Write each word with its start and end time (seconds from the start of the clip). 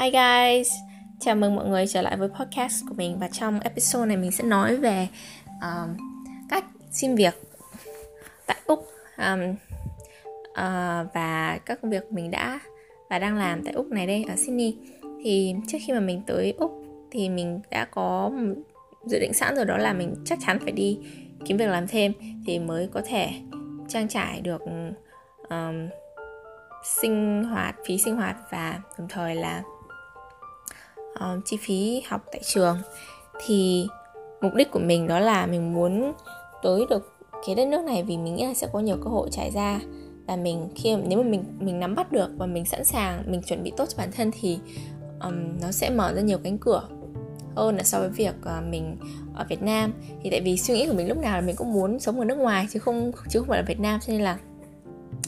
Hi 0.00 0.10
guys, 0.10 0.72
chào 1.18 1.34
mừng 1.34 1.54
mọi 1.54 1.66
người 1.66 1.86
trở 1.86 2.02
lại 2.02 2.16
với 2.16 2.28
podcast 2.28 2.84
của 2.88 2.94
mình 2.94 3.18
và 3.18 3.28
trong 3.28 3.60
episode 3.60 4.06
này 4.06 4.16
mình 4.16 4.30
sẽ 4.30 4.44
nói 4.44 4.76
về 4.76 5.08
um, 5.62 5.96
cách 6.48 6.64
xin 6.90 7.14
việc 7.14 7.34
tại 8.46 8.56
Úc 8.66 8.86
um, 9.18 9.50
uh, 10.50 11.14
và 11.14 11.58
các 11.66 11.78
công 11.82 11.90
việc 11.90 12.12
mình 12.12 12.30
đã 12.30 12.60
và 13.10 13.18
đang 13.18 13.36
làm 13.36 13.64
tại 13.64 13.74
Úc 13.74 13.86
này 13.86 14.06
đây 14.06 14.24
ở 14.28 14.36
Sydney. 14.36 14.76
Thì 15.24 15.54
trước 15.68 15.78
khi 15.86 15.92
mà 15.92 16.00
mình 16.00 16.22
tới 16.26 16.54
Úc 16.58 16.72
thì 17.10 17.28
mình 17.28 17.60
đã 17.70 17.84
có 17.84 18.30
dự 19.06 19.20
định 19.20 19.32
sẵn 19.32 19.56
rồi 19.56 19.64
đó 19.64 19.76
là 19.76 19.92
mình 19.92 20.14
chắc 20.24 20.38
chắn 20.46 20.58
phải 20.60 20.72
đi 20.72 20.98
kiếm 21.44 21.56
việc 21.56 21.68
làm 21.68 21.86
thêm 21.86 22.12
thì 22.46 22.58
mới 22.58 22.88
có 22.92 23.02
thể 23.04 23.30
trang 23.88 24.08
trải 24.08 24.40
được 24.40 24.62
um, 25.50 25.88
sinh 26.84 27.44
hoạt 27.44 27.76
phí 27.86 27.98
sinh 27.98 28.16
hoạt 28.16 28.36
và 28.50 28.80
đồng 28.98 29.08
thời 29.08 29.34
là 29.34 29.62
uh, 31.24 31.44
chi 31.44 31.56
phí 31.56 32.02
học 32.08 32.24
tại 32.32 32.40
trường. 32.44 32.78
Thì 33.46 33.86
mục 34.40 34.54
đích 34.54 34.70
của 34.70 34.78
mình 34.78 35.06
đó 35.06 35.18
là 35.18 35.46
mình 35.46 35.74
muốn 35.74 36.12
tới 36.62 36.86
được 36.90 37.16
cái 37.46 37.54
đất 37.54 37.68
nước 37.68 37.84
này 37.84 38.02
vì 38.02 38.16
mình 38.16 38.34
nghĩ 38.34 38.46
là 38.46 38.54
sẽ 38.54 38.66
có 38.72 38.80
nhiều 38.80 38.96
cơ 39.04 39.10
hội 39.10 39.28
trải 39.32 39.50
ra. 39.50 39.80
Và 40.26 40.36
mình 40.36 40.68
khi 40.74 40.96
nếu 40.96 41.22
mà 41.22 41.28
mình 41.28 41.44
mình 41.58 41.80
nắm 41.80 41.94
bắt 41.94 42.12
được 42.12 42.30
và 42.36 42.46
mình 42.46 42.64
sẵn 42.64 42.84
sàng 42.84 43.22
mình 43.26 43.42
chuẩn 43.42 43.62
bị 43.62 43.72
tốt 43.76 43.84
cho 43.88 43.94
bản 43.98 44.12
thân 44.12 44.30
thì 44.40 44.58
um, 45.20 45.60
nó 45.60 45.72
sẽ 45.72 45.90
mở 45.90 46.12
ra 46.14 46.20
nhiều 46.20 46.38
cánh 46.44 46.58
cửa 46.58 46.88
hơn 47.56 47.76
là 47.76 47.82
so 47.82 48.00
với 48.00 48.08
việc 48.08 48.34
uh, 48.42 48.64
mình 48.68 48.96
ở 49.34 49.44
Việt 49.48 49.62
Nam. 49.62 49.92
Thì 50.22 50.30
tại 50.30 50.40
vì 50.40 50.56
suy 50.56 50.74
nghĩ 50.74 50.86
của 50.86 50.94
mình 50.94 51.08
lúc 51.08 51.18
nào 51.18 51.34
là 51.34 51.46
mình 51.46 51.56
cũng 51.56 51.72
muốn 51.72 52.00
sống 52.00 52.18
ở 52.18 52.24
nước 52.24 52.38
ngoài 52.38 52.66
chứ 52.70 52.78
không 52.78 53.12
chứ 53.28 53.38
không 53.38 53.48
phải 53.48 53.58
là 53.58 53.64
Việt 53.68 53.80
Nam. 53.80 54.00
Cho 54.06 54.12
nên 54.12 54.22
là 54.22 54.38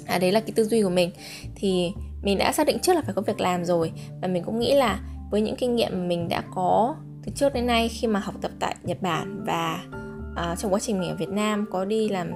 à, 0.06 0.18
đấy 0.18 0.32
là 0.32 0.40
cái 0.40 0.52
tư 0.54 0.64
duy 0.64 0.82
của 0.82 0.90
mình. 0.90 1.10
Thì 1.54 1.92
mình 2.22 2.38
đã 2.38 2.52
xác 2.52 2.66
định 2.66 2.78
trước 2.78 2.92
là 2.92 3.02
phải 3.02 3.14
có 3.14 3.22
việc 3.22 3.40
làm 3.40 3.64
rồi 3.64 3.92
và 4.22 4.28
mình 4.28 4.42
cũng 4.44 4.58
nghĩ 4.58 4.74
là 4.74 5.00
với 5.32 5.40
những 5.40 5.56
kinh 5.56 5.76
nghiệm 5.76 6.08
mình 6.08 6.28
đã 6.28 6.42
có 6.54 6.94
từ 7.24 7.32
trước 7.34 7.54
đến 7.54 7.66
nay 7.66 7.88
khi 7.88 8.06
mà 8.06 8.20
học 8.20 8.34
tập 8.40 8.50
tại 8.58 8.76
Nhật 8.82 9.02
Bản 9.02 9.44
và 9.46 9.84
uh, 10.32 10.58
trong 10.58 10.72
quá 10.72 10.80
trình 10.80 11.00
mình 11.00 11.10
ở 11.10 11.16
Việt 11.16 11.28
Nam 11.28 11.66
có 11.70 11.84
đi 11.84 12.08
làm 12.08 12.30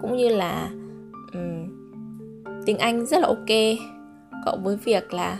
cũng 0.00 0.16
như 0.16 0.28
là 0.28 0.70
um, 1.32 1.68
tiếng 2.66 2.78
Anh 2.78 3.06
rất 3.06 3.18
là 3.20 3.26
ok. 3.26 3.78
Cộng 4.46 4.64
với 4.64 4.76
việc 4.76 5.14
là 5.14 5.38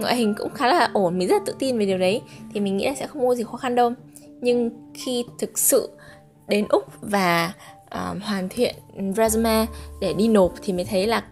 ngoại 0.00 0.16
hình 0.16 0.34
cũng 0.38 0.50
khá 0.54 0.66
là 0.66 0.90
ổn 0.92 1.18
mình 1.18 1.28
rất 1.28 1.34
là 1.34 1.42
tự 1.46 1.54
tin 1.58 1.78
về 1.78 1.86
điều 1.86 1.98
đấy 1.98 2.22
thì 2.54 2.60
mình 2.60 2.76
nghĩ 2.76 2.86
là 2.86 2.94
sẽ 2.94 3.06
không 3.06 3.28
có 3.28 3.34
gì 3.34 3.44
khó 3.44 3.56
khăn 3.56 3.74
đâu. 3.74 3.92
Nhưng 4.40 4.70
khi 4.94 5.24
thực 5.38 5.58
sự 5.58 5.90
đến 6.48 6.66
úc 6.68 6.84
và 7.00 7.52
um, 7.90 8.20
hoàn 8.20 8.48
thiện 8.48 8.74
resume 9.16 9.66
để 10.00 10.14
đi 10.18 10.28
nộp 10.28 10.52
thì 10.62 10.72
mới 10.72 10.84
thấy 10.84 11.06
là 11.06 11.24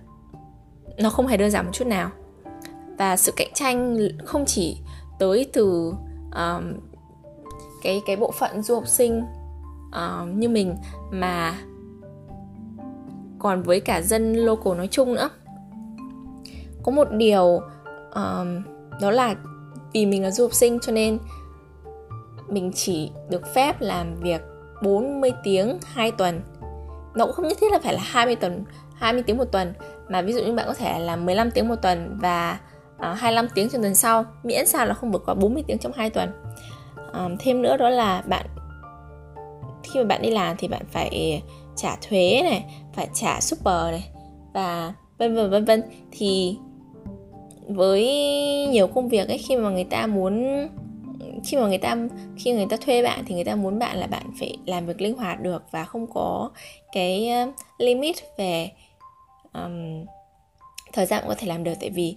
nó 0.99 1.11
không 1.11 1.27
hề 1.27 1.37
đơn 1.37 1.51
giản 1.51 1.65
một 1.65 1.73
chút 1.75 1.87
nào. 1.87 2.11
Và 2.99 3.17
sự 3.17 3.33
cạnh 3.37 3.51
tranh 3.55 3.99
không 4.25 4.45
chỉ 4.47 4.77
tới 5.23 5.47
từ 5.53 5.95
um, 6.35 6.73
cái 7.83 8.03
cái 8.07 8.17
bộ 8.17 8.31
phận 8.31 8.63
du 8.63 8.75
học 8.75 8.87
sinh 8.87 9.23
uh, 9.89 10.29
như 10.29 10.49
mình 10.49 10.77
mà 11.11 11.55
còn 13.39 13.63
với 13.63 13.81
cả 13.81 14.03
dân 14.03 14.35
local 14.35 14.77
nói 14.77 14.89
chung 14.91 15.15
nữa. 15.15 15.31
Có 16.83 16.93
một 16.93 17.09
điều 17.13 17.61
um, 18.15 18.63
đó 19.01 19.11
là 19.11 19.35
vì 19.93 20.07
mình 20.07 20.23
là 20.23 20.31
du 20.31 20.45
học 20.45 20.55
sinh 20.55 20.79
cho 20.81 20.93
nên 20.93 21.19
mình 22.49 22.73
chỉ 22.75 23.11
được 23.31 23.43
phép 23.55 23.81
làm 23.81 24.15
việc 24.15 24.41
40 24.83 25.33
tiếng 25.43 25.79
2 25.85 26.11
tuần. 26.11 26.41
Nó 27.15 27.27
cũng 27.27 27.35
không 27.35 27.49
nhất 27.49 27.59
thiết 27.61 27.73
là 27.73 27.79
phải 27.79 27.95
là 27.95 28.01
20 28.05 28.37
tuần 28.37 28.65
20 28.95 29.23
tiếng 29.23 29.37
một 29.37 29.53
tuần 29.53 29.73
mà 30.09 30.23
ví 30.23 30.33
dụ 30.33 30.43
như 30.43 30.55
bạn 30.55 30.67
có 30.67 30.75
thể 30.75 30.99
là 30.99 31.17
15 31.17 31.51
tiếng 31.51 31.69
một 31.69 31.77
tuần 31.83 32.19
và 32.21 32.59
à, 33.03 33.15
25 33.15 33.49
tiếng 33.55 33.69
trong 33.69 33.83
tuần 33.83 33.95
sau. 33.95 34.25
Miễn 34.43 34.67
sao 34.67 34.87
là 34.87 34.95
không 34.95 35.13
vượt 35.13 35.23
qua 35.27 35.35
40 35.35 35.63
tiếng 35.67 35.79
trong 35.79 35.93
2 35.93 36.11
tuần. 36.11 36.31
À, 37.13 37.29
thêm 37.39 37.63
nữa 37.63 37.77
đó 37.77 37.89
là 37.89 38.23
bạn 38.27 38.47
khi 39.83 40.01
mà 40.01 40.05
bạn 40.05 40.23
đi 40.23 40.31
làm 40.31 40.57
thì 40.59 40.69
bạn 40.69 40.83
phải 40.91 41.43
trả 41.77 41.97
thuế 42.09 42.41
này 42.43 42.65
phải 42.95 43.09
trả 43.15 43.41
super 43.41 43.91
này 43.91 44.09
và 44.55 44.95
vân 45.19 45.35
vân 45.35 45.51
vân 45.51 45.65
vân. 45.65 45.83
Thì 46.11 46.57
với 47.69 48.07
nhiều 48.71 48.87
công 48.87 49.09
việc 49.09 49.29
ấy 49.29 49.39
khi 49.39 49.57
mà 49.57 49.71
người 49.71 49.85
ta 49.85 50.07
muốn 50.07 50.69
khi 51.45 51.57
mà 51.57 51.67
người 51.67 51.79
ta 51.79 51.97
khi 52.37 52.53
người 52.53 52.67
ta 52.71 52.77
thuê 52.77 53.03
bạn 53.03 53.25
thì 53.27 53.35
người 53.35 53.45
ta 53.45 53.55
muốn 53.55 53.79
bạn 53.79 53.97
là 53.97 54.07
bạn 54.07 54.31
phải 54.41 54.57
làm 54.67 54.87
việc 54.87 55.01
linh 55.01 55.17
hoạt 55.17 55.41
được 55.41 55.63
và 55.71 55.85
không 55.85 56.07
có 56.07 56.51
cái 56.93 57.29
ờ, 57.29 57.53
limit 57.79 58.17
về 58.39 58.71
um, 59.53 60.05
thời 60.93 61.07
gian 61.07 61.25
có 61.29 61.35
thể 61.39 61.47
làm 61.47 61.65
được. 61.65 61.75
Tại 61.81 61.91
vì 61.91 62.17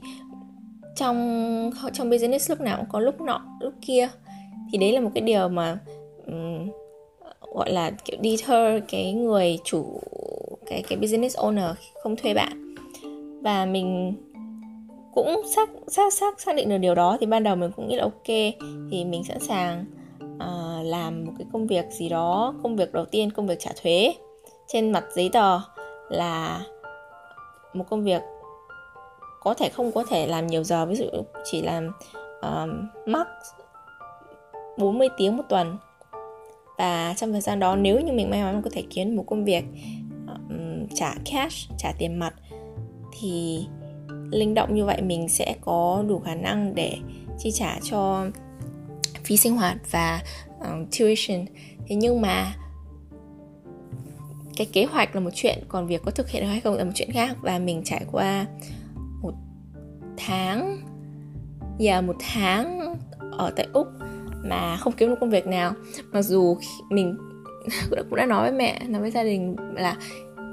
trong 0.96 1.72
trong 1.94 2.10
business 2.10 2.50
lúc 2.50 2.62
nào 2.62 2.78
cũng 2.78 2.90
có 2.90 3.00
lúc 3.00 3.22
nọ 3.22 3.42
lúc 3.60 3.74
kia. 3.82 4.10
Thì 4.72 4.78
đấy 4.78 4.92
là 4.92 5.00
một 5.00 5.10
cái 5.16 5.22
điều 5.22 5.50
mà 5.50 5.78
um, 6.28 6.70
gọi 7.56 7.72
là 7.72 7.92
kiểu 7.92 8.18
deter 8.24 8.84
cái 8.88 9.14
người 9.14 9.60
chủ 9.64 10.00
cái 10.66 10.84
cái 10.88 10.98
business 10.98 11.38
owner 11.38 11.74
không 12.04 12.16
thuê 12.16 12.34
bạn. 12.34 12.76
Và 13.44 13.66
mình 13.66 14.14
cũng 15.14 15.42
xác 15.56 15.70
xác 15.88 16.14
xác 16.14 16.42
xác 16.42 16.56
định 16.56 16.70
được 16.70 16.78
điều 16.78 16.96
đó 16.96 17.18
thì 17.20 17.26
ban 17.26 17.44
đầu 17.44 17.56
mình 17.56 17.72
cũng 17.76 17.88
nghĩ 17.88 17.96
là 17.96 18.04
ok 18.04 18.28
thì 18.92 19.06
mình 19.06 19.24
sẵn 19.24 19.40
sàng 19.40 19.86
uh, 20.36 20.86
làm 20.86 21.26
một 21.26 21.32
cái 21.38 21.48
công 21.54 21.68
việc 21.68 21.86
gì 21.92 22.10
đó 22.10 22.54
công 22.64 22.76
việc 22.76 22.94
đầu 22.94 23.06
tiên 23.06 23.32
công 23.32 23.48
việc 23.48 23.60
trả 23.60 23.72
thuế. 23.82 24.14
Trên 24.68 24.92
mặt 24.92 25.04
giấy 25.16 25.30
tờ 25.34 25.60
là 26.10 26.62
một 27.74 27.86
công 27.90 28.04
việc 28.04 28.22
có 29.46 29.54
thể 29.54 29.70
không 29.70 29.92
có 29.92 30.04
thể 30.10 30.28
làm 30.28 30.48
nhiều 30.48 30.64
giờ 30.64 30.86
ví 30.86 30.96
dụ 30.96 31.06
chỉ 31.44 31.62
làm 31.62 31.92
uh, 32.38 32.70
max 33.08 33.28
40 34.78 35.08
tiếng 35.18 35.38
một 35.38 35.44
tuần. 35.50 35.78
Và 36.78 37.14
trong 37.18 37.32
thời 37.32 37.42
gian 37.42 37.60
đó 37.60 37.76
nếu 37.76 38.00
như 38.00 38.14
mình 38.14 38.30
may 38.30 38.44
mắn 38.44 38.62
có 38.62 38.70
thể 38.74 38.84
kiếm 38.90 39.16
một 39.16 39.24
công 39.28 39.46
việc 39.46 39.64
um, 40.28 40.88
trả 40.96 41.16
cash 41.32 41.70
trả 41.78 41.92
tiền 41.98 42.20
mặt 42.20 42.34
thì 43.20 43.66
linh 44.32 44.54
động 44.54 44.76
như 44.76 44.86
vậy 44.86 45.02
mình 45.02 45.30
sẽ 45.30 45.56
có 45.62 46.04
đủ 46.08 46.20
khả 46.20 46.36
năng 46.36 46.76
để 46.76 46.98
chi 47.40 47.52
trả 47.52 47.80
cho 47.84 48.26
phí 49.24 49.38
sinh 49.38 49.58
hoạt 49.58 49.78
và 49.92 50.22
um, 50.60 50.86
tuition. 51.00 51.46
Thế 51.88 51.96
nhưng 51.96 52.22
mà 52.22 52.56
cái 54.56 54.68
kế 54.74 54.86
hoạch 54.86 55.16
là 55.16 55.22
một 55.22 55.32
chuyện 55.34 55.60
còn 55.68 55.88
việc 55.88 56.02
có 56.06 56.12
thực 56.12 56.30
hiện 56.30 56.44
được 56.44 56.50
hay 56.50 56.60
không 56.60 56.74
là 56.74 56.84
một 56.84 56.92
chuyện 56.96 57.12
khác. 57.12 57.38
Và 57.42 57.60
mình 57.60 57.82
trải 57.86 58.06
qua 58.12 58.46
tháng. 60.18 60.78
Giờ 61.78 62.02
một 62.02 62.16
tháng 62.20 62.96
ở 63.32 63.52
tại 63.56 63.68
úc 63.74 63.88
mà 64.44 64.78
không 64.78 64.94
kiếm 64.94 65.10
được 65.10 65.16
công 65.20 65.30
việc 65.30 65.48
nào. 65.48 65.74
Mặc 66.12 66.22
dù 66.22 66.58
mình 66.90 67.18
cũng 67.90 68.16
đã 68.16 68.26
nói 68.26 68.42
với 68.42 68.60
mẹ 68.60 68.84
nói 68.88 69.02
với 69.02 69.12
gia 69.12 69.24
đình 69.24 69.56
là 69.76 69.98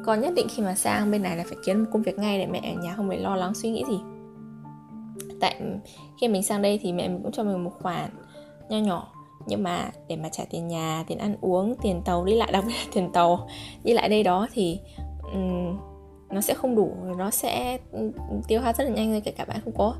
con 0.04 0.20
nhất 0.20 0.32
định 0.36 0.46
khi 0.50 0.62
mà 0.62 0.74
sang 0.74 1.10
bên 1.10 1.22
này 1.22 1.36
là 1.36 1.44
phải 1.46 1.56
kiếm 1.66 1.78
một 1.78 1.90
công 1.92 2.02
việc 2.02 2.18
ngay 2.18 2.38
để 2.38 2.46
mẹ 2.46 2.74
ở 2.76 2.82
nhà 2.82 2.94
không 2.96 3.08
phải 3.08 3.18
lo 3.18 3.36
lắng 3.36 3.54
suy 3.54 3.70
nghĩ 3.70 3.84
gì. 3.88 4.00
Tại 5.40 5.60
khi 6.20 6.28
mình 6.28 6.42
sang 6.42 6.62
đây 6.62 6.78
thì 6.82 6.92
mẹ 6.92 7.08
mình 7.08 7.20
cũng 7.22 7.32
cho 7.32 7.44
mình 7.44 7.64
một 7.64 7.72
khoản 7.80 8.10
nho 8.68 8.78
nhỏ 8.78 9.12
nhưng 9.46 9.62
mà 9.62 9.90
để 10.08 10.16
mà 10.16 10.28
trả 10.28 10.44
tiền 10.50 10.68
nhà 10.68 11.04
tiền 11.06 11.18
ăn 11.18 11.36
uống 11.40 11.74
tiền 11.82 12.02
tàu 12.04 12.24
đi 12.24 12.34
lại 12.34 12.52
đặc 12.52 12.64
biệt 12.66 12.72
là 12.72 12.84
tiền 12.94 13.12
tàu. 13.12 13.48
Đi 13.84 13.92
lại 13.92 14.08
đây 14.08 14.22
đó 14.22 14.48
thì 14.52 14.80
um, 15.32 15.78
nó 16.32 16.40
sẽ 16.40 16.54
không 16.54 16.76
đủ 16.76 16.96
nó 17.18 17.30
sẽ 17.30 17.78
tiêu 18.48 18.60
hao 18.60 18.72
rất 18.78 18.84
là 18.84 18.90
nhanh 18.90 19.10
rồi 19.10 19.20
kể 19.24 19.30
cả 19.30 19.44
bạn 19.44 19.60
không 19.64 19.74
có 19.78 19.94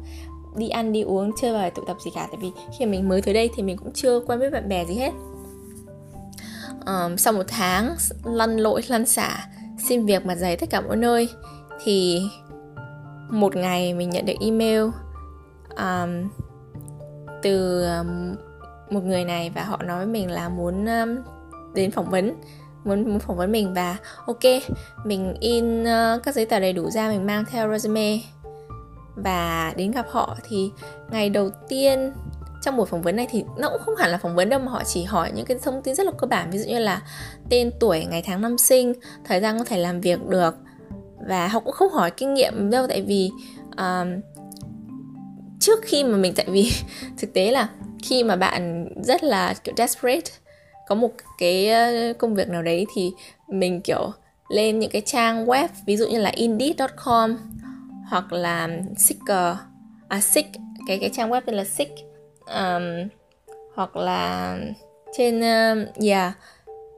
đi 0.57 0.69
ăn 0.69 0.93
đi 0.93 1.03
uống 1.03 1.31
chơi 1.41 1.53
và 1.53 1.71
tụ 1.71 1.83
tập 1.87 1.97
gì 2.05 2.11
cả. 2.15 2.27
Tại 2.31 2.39
vì 2.41 2.51
khi 2.79 2.87
mình 2.87 3.09
mới 3.09 3.23
tới 3.23 3.35
đây 3.35 3.51
thì 3.57 3.63
mình 3.63 3.77
cũng 3.77 3.93
chưa 3.93 4.21
quen 4.21 4.41
biết 4.41 4.51
bạn 4.51 4.69
bè 4.69 4.85
gì 4.85 4.95
hết. 4.95 5.13
Um, 6.87 7.17
sau 7.17 7.33
một 7.33 7.43
tháng 7.49 7.95
lăn 8.25 8.57
lội 8.57 8.83
lăn 8.89 9.07
xả 9.07 9.47
xin 9.89 10.07
việc 10.07 10.27
mặt 10.27 10.35
dày 10.35 10.57
tất 10.57 10.71
cả 10.71 10.81
mọi 10.81 10.97
nơi 10.97 11.29
thì 11.85 12.23
một 13.31 13.57
ngày 13.57 13.95
mình 13.95 14.11
nhận 14.11 14.27
được 14.27 14.35
email 14.41 14.83
um, 15.77 16.29
từ 17.43 17.85
um, 17.85 18.37
một 18.91 19.05
người 19.05 19.25
này 19.25 19.51
và 19.55 19.65
họ 19.65 19.83
nói 19.83 19.97
với 19.97 20.07
mình 20.07 20.31
là 20.31 20.49
muốn 20.49 20.87
um, 20.87 21.17
đến 21.75 21.91
phỏng 21.91 22.11
vấn 22.11 22.35
muốn 22.85 23.09
muốn 23.11 23.19
phỏng 23.19 23.37
vấn 23.37 23.53
mình 23.53 23.75
và 23.75 23.97
ok 24.27 24.63
mình 25.05 25.35
in 25.41 25.83
uh, 25.83 26.23
các 26.23 26.35
giấy 26.35 26.47
tờ 26.47 26.61
đầy 26.61 26.73
đủ 26.73 26.91
ra 26.91 27.09
mình 27.09 27.27
mang 27.27 27.45
theo 27.45 27.73
resume. 27.73 28.19
Và 29.17 29.73
đến 29.77 29.91
gặp 29.91 30.07
họ 30.11 30.37
thì 30.49 30.71
ngày 31.11 31.31
đầu 31.31 31.51
tiên 31.69 32.13
trong 32.63 32.77
buổi 32.77 32.87
phỏng 32.87 33.03
vấn 33.03 33.17
này 33.17 33.27
thì 33.31 33.45
nó 33.59 33.69
cũng 33.69 33.81
không 33.85 33.97
hẳn 33.97 34.11
là 34.11 34.19
phỏng 34.19 34.35
vấn 34.35 34.49
đâu 34.49 34.61
mà 34.61 34.73
họ 34.73 34.83
chỉ 34.85 35.05
hỏi 35.05 35.33
những 35.35 35.47
cái 35.47 35.59
thông 35.63 35.83
tin 35.83 35.95
rất 35.95 36.07
là 36.07 36.13
cơ 36.19 36.27
bản 36.27 36.51
ví 36.51 36.59
dụ 36.59 36.65
như 36.65 36.79
là 36.79 37.03
tên 37.51 37.71
tuổi 37.81 38.05
ngày 38.05 38.23
tháng 38.27 38.41
năm 38.41 38.59
sinh 38.59 38.93
thời 39.25 39.41
gian 39.41 39.59
có 39.59 39.65
thể 39.65 39.79
làm 39.79 40.01
việc 40.01 40.27
được. 40.27 40.55
Và 41.29 41.49
họ 41.49 41.61
cũng 41.61 41.73
không 41.73 41.93
hỏi 41.93 42.11
kinh 42.11 42.35
nghiệm 42.35 42.71
đâu 42.71 42.87
tại 42.87 43.03
vì 43.03 43.31
um, 43.77 44.21
trước 45.61 45.81
khi 45.83 46.05
mà 46.05 46.17
mình 46.17 46.33
tại 46.37 46.47
vì 46.49 46.73
thực 47.19 47.33
tế 47.33 47.51
là 47.51 47.69
khi 48.03 48.25
mà 48.25 48.37
bạn 48.37 48.89
rất 49.03 49.25
là 49.25 49.55
kiểu 49.65 49.75
desperate 49.77 50.31
có 50.93 50.97
một 50.97 51.13
cái 51.39 51.69
ờ, 51.69 52.13
công 52.19 52.35
việc 52.35 52.49
nào 52.49 52.63
đấy 52.63 52.87
thì 52.95 53.13
mình 53.49 53.81
kiểu 53.81 54.13
lên 54.49 54.79
những 54.79 54.91
cái 54.91 55.03
trang 55.05 55.47
web 55.47 55.69
ví 55.87 55.97
dụ 55.97 56.09
như 56.09 56.19
là 56.19 56.31
indeed.com 56.31 57.37
hoặc 58.09 58.33
là 58.33 58.69
Seeker 58.97 59.57
à 60.09 60.21
Seek 60.21 60.47
cái 60.87 60.99
cái 60.99 61.11
trang 61.13 61.31
web 61.31 61.41
tên 61.47 61.55
là 61.55 61.65
seek 61.65 61.89
um, 62.47 63.09
hoặc 63.75 63.97
là 63.97 64.59
trên 65.17 65.39
uh, 65.41 66.05
yeah 66.05 66.33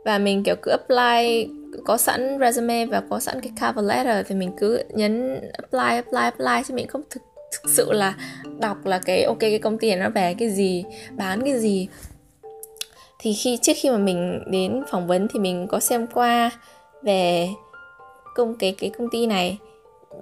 và 0.05 0.19
mình 0.19 0.43
kiểu 0.43 0.55
cứ 0.63 0.71
apply 0.71 1.49
có 1.85 1.97
sẵn 1.97 2.39
resume 2.41 2.87
và 2.87 3.03
có 3.11 3.21
sẵn 3.21 3.41
cái 3.41 3.53
cover 3.61 3.91
letter 3.91 4.27
thì 4.29 4.35
mình 4.35 4.53
cứ 4.59 4.83
nhấn 4.95 5.41
apply 5.53 5.97
apply 5.97 6.21
apply 6.21 6.63
chứ 6.69 6.75
mình 6.75 6.87
không 6.87 7.03
thực 7.11 7.23
thực 7.53 7.71
sự 7.71 7.93
là 7.93 8.15
đọc 8.61 8.87
là 8.87 8.99
cái 8.99 9.25
ok 9.25 9.41
cái 9.41 9.59
công 9.59 9.79
ty 9.79 9.89
này 9.89 9.99
nó 9.99 10.11
về 10.11 10.35
cái 10.39 10.51
gì 10.51 10.85
bán 11.17 11.43
cái 11.45 11.61
gì 11.61 11.89
thì 13.25 13.33
khi 13.33 13.59
trước 13.63 13.73
khi 13.77 13.91
mà 13.91 13.99
mình 13.99 14.43
đến 14.47 14.83
phỏng 14.91 15.07
vấn 15.07 15.29
thì 15.33 15.41
mình 15.41 15.67
có 15.67 15.81
xem 15.81 16.07
qua 16.07 16.51
về 17.03 17.49
công 18.35 18.55
cái 18.59 18.75
cái 18.79 18.91
công 18.99 19.09
ty 19.11 19.27
này. 19.27 19.59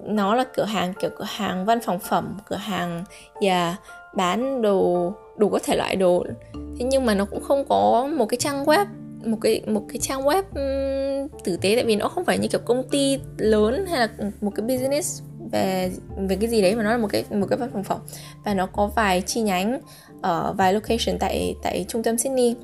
Nó 0.05 0.35
là 0.35 0.45
cửa 0.45 0.65
hàng 0.65 0.95
kiểu 1.01 1.11
cửa 1.17 1.27
hàng 1.29 1.65
văn 1.65 1.81
phòng 1.81 1.99
phẩm 1.99 2.39
cửa 2.49 2.57
hàng 2.57 3.05
và 3.41 3.77
bán 4.15 4.63
đồ 4.63 5.13
đủ 5.37 5.49
các 5.49 5.63
thể 5.65 5.77
loại 5.77 5.97
đồ. 5.97 6.25
Thế 6.55 6.85
nhưng 6.85 7.07
mà 7.07 7.15
nó 7.15 7.25
cũng 7.25 7.43
không 7.43 7.65
có 7.69 8.09
một 8.17 8.27
cái 8.27 8.39
trang 8.39 8.65
web 8.65 8.87
một 9.25 9.39
cái 9.41 9.63
một 9.67 9.83
cái 9.89 9.99
trang 9.99 10.23
web 10.23 10.43
um, 10.43 11.29
tử 11.45 11.57
tế. 11.57 11.75
Tại 11.75 11.85
vì 11.85 11.97
nó 11.97 12.09
không 12.09 12.25
phải 12.25 12.39
như 12.39 12.49
kiểu 12.49 12.61
công 12.65 12.89
ty 12.89 13.19
lớn 13.39 13.87
hay 13.87 14.01
là 14.01 14.09
một 14.41 14.51
cái 14.55 14.67
business 14.67 15.23
về 15.53 15.91
về 16.29 16.37
cái 16.41 16.51
gì 16.51 16.63
đấy 16.63 16.77
mà 16.77 16.83
nó 16.83 16.91
là 16.91 16.99
một 16.99 17.09
cái 17.11 17.25
một 17.31 17.47
cái 17.51 17.59
văn 17.59 17.71
phòng 17.73 17.85
phẩm. 17.85 17.99
Và 18.45 18.55
nó 18.55 18.67
có 18.67 18.91
vài 18.97 19.21
chi 19.21 19.41
nhánh 19.41 19.81
ở 20.23 20.55
vài 20.59 20.73
location 20.73 21.19
tại 21.21 21.55
tại 21.63 21.85
trung 21.89 22.03
tâm 22.03 22.19
Sydney 22.19 22.57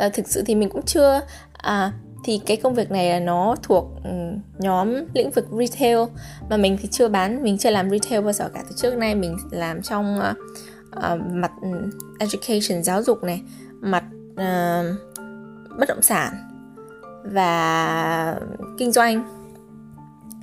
à, 0.00 0.08
thực 0.08 0.28
sự 0.28 0.42
thì 0.46 0.54
mình 0.54 0.68
cũng 0.68 0.82
chưa. 0.82 1.20
À, 1.52 1.92
thì 2.24 2.40
cái 2.46 2.56
công 2.56 2.74
việc 2.74 2.90
này 2.90 3.10
là 3.10 3.20
nó 3.20 3.56
thuộc 3.62 3.84
ừ, 4.04 4.10
nhóm 4.58 4.94
lĩnh 5.14 5.30
vực 5.30 5.46
retail. 5.50 5.98
Mà 6.50 6.56
mình 6.56 6.76
thì 6.80 6.88
chưa 6.88 7.08
bán 7.08 7.42
mình 7.42 7.58
chưa 7.58 7.70
làm 7.70 7.90
retail 7.90 8.22
bao 8.22 8.32
giờ 8.32 8.48
cả. 8.54 8.62
Từ 8.68 8.76
trước 8.76 8.96
nay 8.96 9.14
mình 9.14 9.36
làm 9.50 9.82
trong 9.82 10.18
uh, 10.18 10.36
uh, 10.96 11.20
mặt 11.32 11.50
ừ, 11.62 11.68
education 12.18 12.82
giáo 12.82 13.02
dục 13.02 13.24
này 13.24 13.42
mặt 13.80 14.04
uh, 14.32 14.96
bất 15.78 15.88
động 15.88 16.02
sản 16.02 16.32
và 17.24 18.40
kinh 18.78 18.92
doanh. 18.92 19.36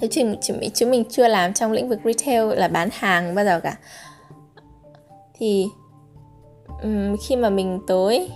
Thế 0.01 0.07
chứ, 0.11 0.21
chứ, 0.41 0.53
chứ 0.73 0.85
mình 0.85 1.03
chưa 1.09 1.27
làm 1.27 1.53
trong 1.53 1.71
lĩnh 1.71 1.89
vực 1.89 1.99
retail 2.05 2.53
là 2.53 2.67
bán 2.67 2.89
hàng 2.91 3.35
bao 3.35 3.45
giờ 3.45 3.59
cả. 3.59 3.77
Thì 5.33 5.65
um, 6.83 7.15
khi 7.27 7.35
mà 7.35 7.49
mình 7.49 7.79
tới 7.87 8.31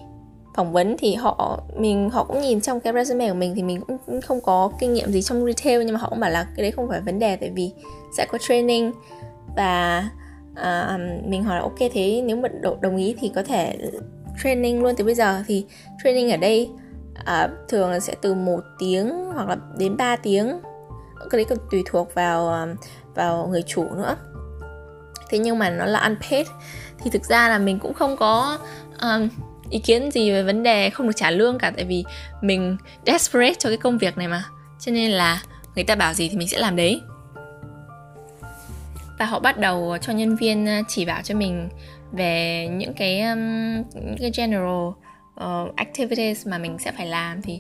phỏng 0.55 0.73
vấn 0.73 0.95
thì 0.99 1.15
họ 1.15 1.59
mình 1.75 2.09
họ 2.09 2.23
cũng 2.23 2.41
nhìn 2.41 2.61
trong 2.61 2.79
cái 2.79 2.93
resume 2.93 3.29
của 3.29 3.35
mình 3.35 3.53
thì 3.55 3.63
mình 3.63 3.81
cũng 3.81 4.21
không 4.21 4.41
có 4.41 4.71
kinh 4.79 4.93
nghiệm 4.93 5.11
gì 5.11 5.21
trong 5.21 5.45
retail 5.45 5.83
nhưng 5.83 5.93
mà 5.93 5.99
họ 5.99 6.09
cũng 6.09 6.19
bảo 6.19 6.29
là 6.29 6.43
cái 6.43 6.63
đấy 6.63 6.71
không 6.71 6.89
phải 6.89 7.01
vấn 7.01 7.19
đề 7.19 7.35
tại 7.35 7.49
vì 7.49 7.71
sẽ 8.17 8.25
có 8.31 8.37
training. 8.37 8.91
Và 9.55 10.09
uh, 10.51 11.27
mình 11.27 11.43
hỏi 11.43 11.55
là 11.55 11.61
ok 11.61 11.79
thế 11.93 12.21
nếu 12.25 12.35
mà 12.37 12.49
đồng 12.81 12.97
ý 12.97 13.15
thì 13.19 13.31
có 13.35 13.43
thể 13.43 13.77
training 14.43 14.83
luôn 14.83 14.95
từ 14.97 15.05
bây 15.05 15.15
giờ. 15.15 15.43
Thì 15.47 15.65
training 16.03 16.31
ở 16.31 16.37
đây 16.37 16.69
uh, 17.19 17.51
thường 17.69 17.99
sẽ 17.99 18.15
từ 18.21 18.33
một 18.33 18.61
tiếng 18.79 19.09
hoặc 19.33 19.49
là 19.49 19.57
đến 19.77 19.97
3 19.97 20.15
tiếng. 20.15 20.59
Cái 21.29 21.37
đấy 21.37 21.45
còn 21.49 21.57
tùy 21.71 21.83
thuộc 21.85 22.13
vào 22.13 22.49
à, 22.49 22.67
vào 23.15 23.47
người 23.47 23.61
chủ 23.61 23.83
nữa. 23.83 24.15
Thế 25.29 25.39
nhưng 25.39 25.59
mà 25.59 25.69
nó 25.69 25.85
là 25.85 25.99
unpaid. 25.99 26.47
Thì 26.99 27.09
thực 27.09 27.25
ra 27.25 27.49
là 27.49 27.57
mình 27.57 27.79
cũng 27.79 27.93
không 27.93 28.17
có 28.17 28.57
um, 29.01 29.29
ý 29.71 29.79
kiến 29.79 30.11
gì 30.11 30.31
về 30.31 30.43
vấn 30.43 30.63
đề 30.63 30.89
không 30.89 31.07
được 31.07 31.15
trả 31.15 31.31
lương 31.31 31.57
cả 31.57 31.71
tại 31.75 31.85
vì 31.85 32.03
mình 32.41 32.77
desperate 33.05 33.53
cho 33.59 33.69
cái 33.69 33.77
công 33.77 33.97
việc 33.97 34.17
này 34.17 34.27
mà. 34.27 34.43
Cho 34.79 34.91
nên 34.91 35.11
là 35.11 35.43
người 35.75 35.83
ta 35.83 35.95
bảo 35.95 36.13
gì 36.13 36.29
thì 36.29 36.37
mình 36.37 36.47
sẽ 36.47 36.59
làm 36.59 36.75
đấy. 36.75 37.01
Và 39.19 39.25
họ 39.25 39.39
bắt 39.39 39.57
đầu 39.57 39.97
cho 40.01 40.13
nhân 40.13 40.35
viên 40.35 40.65
ờ, 40.65 40.73
chỉ 40.87 41.05
bảo 41.05 41.21
cho 41.23 41.35
mình 41.35 41.69
về 42.11 42.67
những 42.71 42.93
cái 42.93 43.21
um, 43.21 43.75
những 43.93 44.17
cái 44.19 44.31
general 44.37 44.87
uh, 45.43 45.75
activities 45.75 46.47
mà 46.47 46.57
mình 46.57 46.77
sẽ 46.79 46.91
phải 46.91 47.07
làm. 47.07 47.41
Thì 47.41 47.59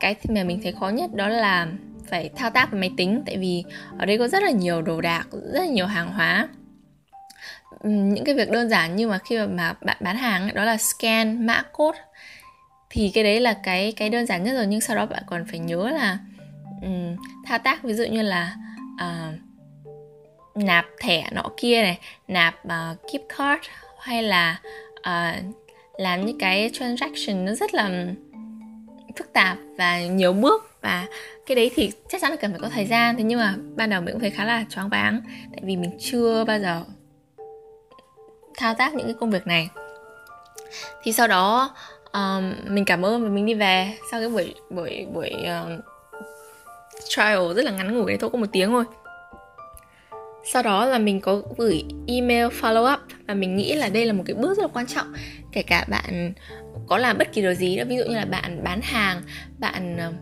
cái 0.00 0.16
mà 0.28 0.44
mình 0.44 0.60
thấy 0.62 0.72
khó 0.80 0.88
nhất 0.88 1.14
đó 1.14 1.28
là 1.28 1.68
phải 2.10 2.30
thao 2.36 2.50
tác 2.50 2.70
với 2.70 2.80
máy 2.80 2.90
tính 2.96 3.22
tại 3.26 3.36
vì 3.36 3.64
ở 3.98 4.06
đây 4.06 4.18
có 4.18 4.28
rất 4.28 4.42
là 4.42 4.50
nhiều 4.50 4.82
đồ 4.82 5.00
đạc 5.00 5.26
rất 5.32 5.60
là 5.60 5.66
nhiều 5.66 5.86
hàng 5.86 6.12
hóa. 6.12 6.48
Ừ, 7.84 7.90
những 7.90 8.24
cái 8.24 8.34
việc 8.34 8.50
đơn 8.50 8.68
giản 8.68 8.96
như 8.96 9.08
mà 9.08 9.18
khi 9.18 9.38
mà 9.38 9.74
bạn 9.80 9.96
bán 10.00 10.16
hàng 10.16 10.54
đó 10.54 10.64
là 10.64 10.76
scan 10.76 11.46
mã 11.46 11.62
code. 11.72 11.98
Thì 12.90 13.10
cái 13.14 13.24
đấy 13.24 13.40
là 13.40 13.56
cái 13.62 13.92
cái 13.92 14.10
đơn 14.10 14.26
giản 14.26 14.44
nhất 14.44 14.54
rồi 14.54 14.66
nhưng 14.66 14.80
sau 14.80 14.96
đó 14.96 15.06
bạn 15.06 15.22
còn 15.26 15.44
phải 15.50 15.58
nhớ 15.58 15.90
là 15.90 16.18
um, 16.82 17.16
thao 17.46 17.58
tác. 17.58 17.82
Ví 17.82 17.94
dụ 17.94 18.04
như 18.04 18.22
là 18.22 18.56
uh, 18.94 19.34
nạp 20.54 20.86
thẻ 21.00 21.28
nọ 21.32 21.42
kia 21.56 21.82
này 21.82 21.98
nạp 22.28 22.68
à, 22.68 22.90
uh, 22.90 23.12
keep 23.12 23.22
card 23.38 23.68
hay 24.00 24.22
là 24.22 24.60
uh, 24.98 25.54
làm 25.98 26.26
những 26.26 26.38
cái 26.38 26.70
transaction 26.72 27.44
nó 27.44 27.52
rất 27.52 27.74
là 27.74 28.06
phức 29.16 29.32
tạp 29.32 29.58
và 29.78 30.00
nhiều 30.00 30.32
bước. 30.32 30.70
Và 30.80 31.06
cái 31.46 31.56
đấy 31.56 31.70
thì 31.74 31.92
chắc 32.08 32.20
chắn 32.20 32.30
là 32.30 32.36
cần 32.36 32.50
phải 32.50 32.60
có 32.60 32.68
thời 32.68 32.86
gian. 32.86 33.16
Thế 33.16 33.24
nhưng 33.24 33.38
mà 33.38 33.54
ban 33.76 33.90
đầu 33.90 34.00
mình 34.00 34.12
cũng 34.12 34.20
thấy 34.20 34.30
khá 34.30 34.44
là 34.44 34.64
choáng 34.68 34.88
váng 34.88 35.20
tại 35.52 35.60
vì 35.62 35.76
mình 35.76 35.90
chưa 36.00 36.44
bao 36.44 36.60
giờ 36.60 36.84
thao 38.56 38.74
tác 38.74 38.94
những 38.94 39.06
cái 39.06 39.14
công 39.20 39.30
việc 39.30 39.46
này. 39.46 39.68
Thì 41.02 41.12
sau 41.12 41.28
đó 41.28 41.74
um, 42.12 42.54
mình 42.68 42.84
cảm 42.84 43.04
ơn 43.04 43.22
và 43.22 43.28
mình 43.28 43.46
đi 43.46 43.54
về. 43.54 43.92
Sau 44.10 44.20
cái 44.20 44.28
buổi 44.28 44.54
buổi 44.70 45.06
buổi 45.14 45.32
uh, 45.34 45.84
trial 47.08 47.54
rất 47.56 47.64
là 47.64 47.70
ngắn 47.70 47.94
ngủi 47.94 48.06
đấy 48.06 48.18
thôi 48.20 48.30
có 48.32 48.38
một 48.38 48.46
tiếng 48.52 48.70
thôi. 48.70 48.84
Sau 50.52 50.62
đó 50.62 50.84
là 50.84 50.98
mình 50.98 51.20
có 51.20 51.40
gửi 51.56 51.84
email 52.06 52.46
follow 52.46 52.94
up 52.94 53.00
và 53.26 53.34
mình 53.34 53.56
nghĩ 53.56 53.74
là 53.74 53.88
đây 53.88 54.06
là 54.06 54.12
một 54.12 54.22
cái 54.26 54.34
bước 54.34 54.56
rất 54.56 54.62
là 54.62 54.68
quan 54.72 54.86
trọng. 54.86 55.12
Kể 55.52 55.62
cả 55.62 55.84
bạn 55.88 56.32
có 56.86 56.98
làm 56.98 57.18
bất 57.18 57.32
kỳ 57.32 57.42
điều 57.42 57.54
gì 57.54 57.76
đó 57.76 57.84
ví 57.88 57.96
dụ 57.96 58.04
như 58.04 58.16
là 58.16 58.24
bạn 58.24 58.64
bán 58.64 58.80
hàng 58.82 59.22
bạn 59.58 59.96
uh, 60.08 60.14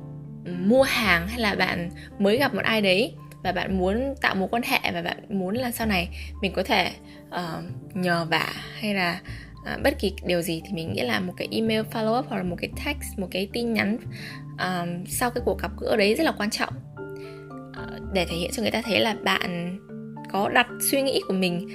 mua 0.48 0.82
hàng 0.82 1.28
hay 1.28 1.38
là 1.38 1.54
bạn 1.54 1.90
mới 2.18 2.36
gặp 2.38 2.54
một 2.54 2.62
ai 2.64 2.80
đấy 2.80 3.14
và 3.42 3.52
bạn 3.52 3.78
muốn 3.78 4.14
tạo 4.20 4.34
mối 4.34 4.48
quan 4.48 4.62
hệ 4.62 4.92
và 4.92 5.02
bạn 5.02 5.18
muốn 5.28 5.54
là 5.54 5.70
sau 5.70 5.86
này 5.86 6.08
mình 6.42 6.52
có 6.52 6.62
thể 6.62 6.90
uh, 7.28 7.64
nhờ 7.94 8.26
vả 8.30 8.52
hay 8.80 8.94
là 8.94 9.20
uh, 9.74 9.82
bất 9.82 9.98
kỳ 9.98 10.12
điều 10.26 10.42
gì 10.42 10.62
thì 10.64 10.72
mình 10.72 10.92
nghĩ 10.92 11.00
là 11.00 11.20
một 11.20 11.32
cái 11.36 11.48
email 11.50 11.80
follow 11.92 12.18
up 12.18 12.26
hoặc 12.28 12.36
là 12.36 12.42
một 12.42 12.56
cái 12.60 12.70
text 12.84 13.18
một 13.18 13.28
cái 13.30 13.48
tin 13.52 13.72
nhắn 13.72 13.98
uh, 14.54 15.08
sau 15.08 15.30
cái 15.30 15.42
cuộc 15.44 15.62
gặp 15.62 15.70
gỡ 15.80 15.96
đấy 15.96 16.14
rất 16.14 16.24
là 16.24 16.32
quan 16.32 16.50
trọng. 16.50 16.74
Uh, 17.70 18.12
để 18.12 18.24
thể 18.24 18.36
hiện 18.36 18.50
cho 18.52 18.62
người 18.62 18.70
ta 18.70 18.82
thấy 18.82 19.00
là 19.00 19.16
bạn 19.24 19.78
có 20.32 20.48
đặt 20.48 20.66
suy 20.90 21.02
nghĩ 21.02 21.20
của 21.28 21.34
mình 21.34 21.68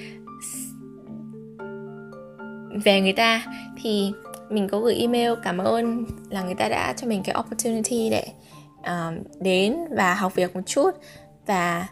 về 2.83 3.01
người 3.01 3.13
ta 3.13 3.43
thì 3.83 4.11
mình 4.49 4.67
có 4.67 4.79
gửi 4.79 4.95
email 4.95 5.33
cảm 5.43 5.57
ơn 5.57 6.05
là 6.29 6.43
người 6.43 6.55
ta 6.55 6.69
đã 6.69 6.93
cho 6.97 7.07
mình 7.07 7.23
cái 7.23 7.35
opportunity 7.39 8.09
để 8.09 8.23
uh, 8.79 9.41
đến 9.41 9.77
và 9.97 10.13
học 10.13 10.35
việc 10.35 10.55
một 10.55 10.61
chút 10.65 10.91
và 11.47 11.87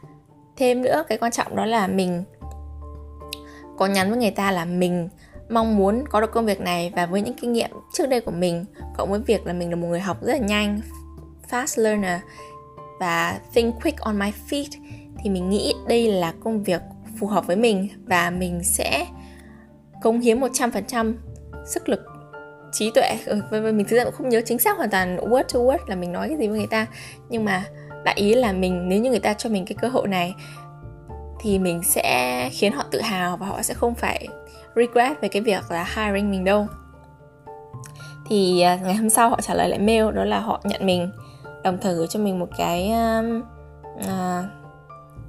thêm 0.56 0.82
nữa 0.82 1.04
cái 1.08 1.18
quan 1.18 1.32
trọng 1.32 1.56
đó 1.56 1.66
là 1.66 1.88
mình 1.88 2.24
có 3.78 3.86
nhắn 3.86 4.10
với 4.10 4.20
người 4.20 4.32
ta 4.32 4.52
là 4.52 4.66
mình 4.66 5.10
mong 5.50 5.78
muốn 5.78 6.04
có 6.10 6.22
được 6.22 6.32
công 6.32 6.46
việc 6.46 6.62
này 6.62 6.92
và 6.96 7.06
với 7.06 7.22
những 7.22 7.34
kinh 7.42 7.54
nghiệm 7.54 7.70
trước 7.94 8.10
đây 8.10 8.22
của 8.22 8.32
mình 8.32 8.66
cộng 8.98 9.10
với 9.10 9.20
việc 9.20 9.48
là 9.48 9.54
mình 9.54 9.70
là 9.70 9.76
một 9.76 9.88
người 9.88 10.00
học 10.00 10.18
rất 10.22 10.34
là 10.34 10.48
nhanh 10.48 10.80
fast 11.50 11.84
learner 11.84 12.22
và 13.00 13.40
think 13.54 13.76
quick 13.84 14.00
on 14.00 14.20
my 14.20 14.32
feet 14.50 14.68
thì 15.24 15.30
mình 15.30 15.50
nghĩ 15.50 15.74
đây 15.88 16.12
là 16.12 16.34
công 16.44 16.64
việc 16.64 16.82
phù 17.20 17.28
hợp 17.28 17.48
với 17.48 17.56
mình 17.56 17.88
và 18.06 18.30
mình 18.30 18.64
sẽ 18.64 19.06
cống 20.02 20.20
hiến 20.20 20.40
100% 20.40 21.14
sức 21.66 21.90
lực 21.90 22.00
trí 22.72 22.92
tuệ. 22.92 23.18
Ừ, 23.26 23.42
vâng, 23.52 23.64
vâng, 23.64 23.78
mình 23.78 23.86
thực 23.90 23.98
ra 23.98 24.04
cũng 24.04 24.14
không 24.14 24.30
nhớ 24.30 24.42
chính 24.46 24.60
xác 24.60 24.78
hoàn 24.78 24.90
toàn 24.90 25.18
word 25.18 25.44
to 25.44 25.60
word 25.60 25.78
là 25.88 25.96
mình 25.96 26.12
nói 26.12 26.28
cái 26.28 26.38
gì 26.38 26.48
với 26.48 26.58
người 26.58 26.68
ta 26.68 26.86
nhưng 27.30 27.46
mà 27.46 27.66
đại 28.06 28.16
ý 28.18 28.34
là 28.34 28.52
mình 28.52 28.90
nếu 28.90 29.00
như 29.00 29.10
người 29.10 29.20
ta 29.20 29.34
cho 29.34 29.50
mình 29.50 29.66
cái 29.66 29.76
cơ 29.82 29.88
hội 29.88 30.08
này 30.08 30.36
thì 31.40 31.60
mình 31.60 31.84
sẽ 31.84 32.50
khiến 32.54 32.74
họ 32.74 32.84
tự 32.92 33.02
hào 33.02 33.38
và 33.38 33.48
họ 33.48 33.62
sẽ 33.62 33.74
không 33.74 33.96
phải 33.96 34.28
regret 34.76 35.22
về 35.22 35.30
cái 35.30 35.42
việc 35.42 35.72
là 35.72 35.88
hiring 35.96 36.32
mình 36.32 36.44
đâu. 36.44 36.68
Thì 38.30 38.62
à, 38.62 38.80
ngày 38.84 38.96
hôm 38.96 39.10
sau 39.10 39.30
họ 39.30 39.42
trả 39.42 39.54
lời 39.54 39.70
lại 39.70 39.80
mail 39.80 40.16
đó 40.16 40.24
là 40.24 40.40
họ 40.40 40.62
nhận 40.64 40.86
mình 40.86 41.12
đồng 41.64 41.78
thời 41.82 41.96
gửi 41.96 42.08
cho 42.08 42.20
mình 42.20 42.40
một 42.40 42.50
cái 42.58 42.92
um, 42.92 43.42
uh, 44.00 44.46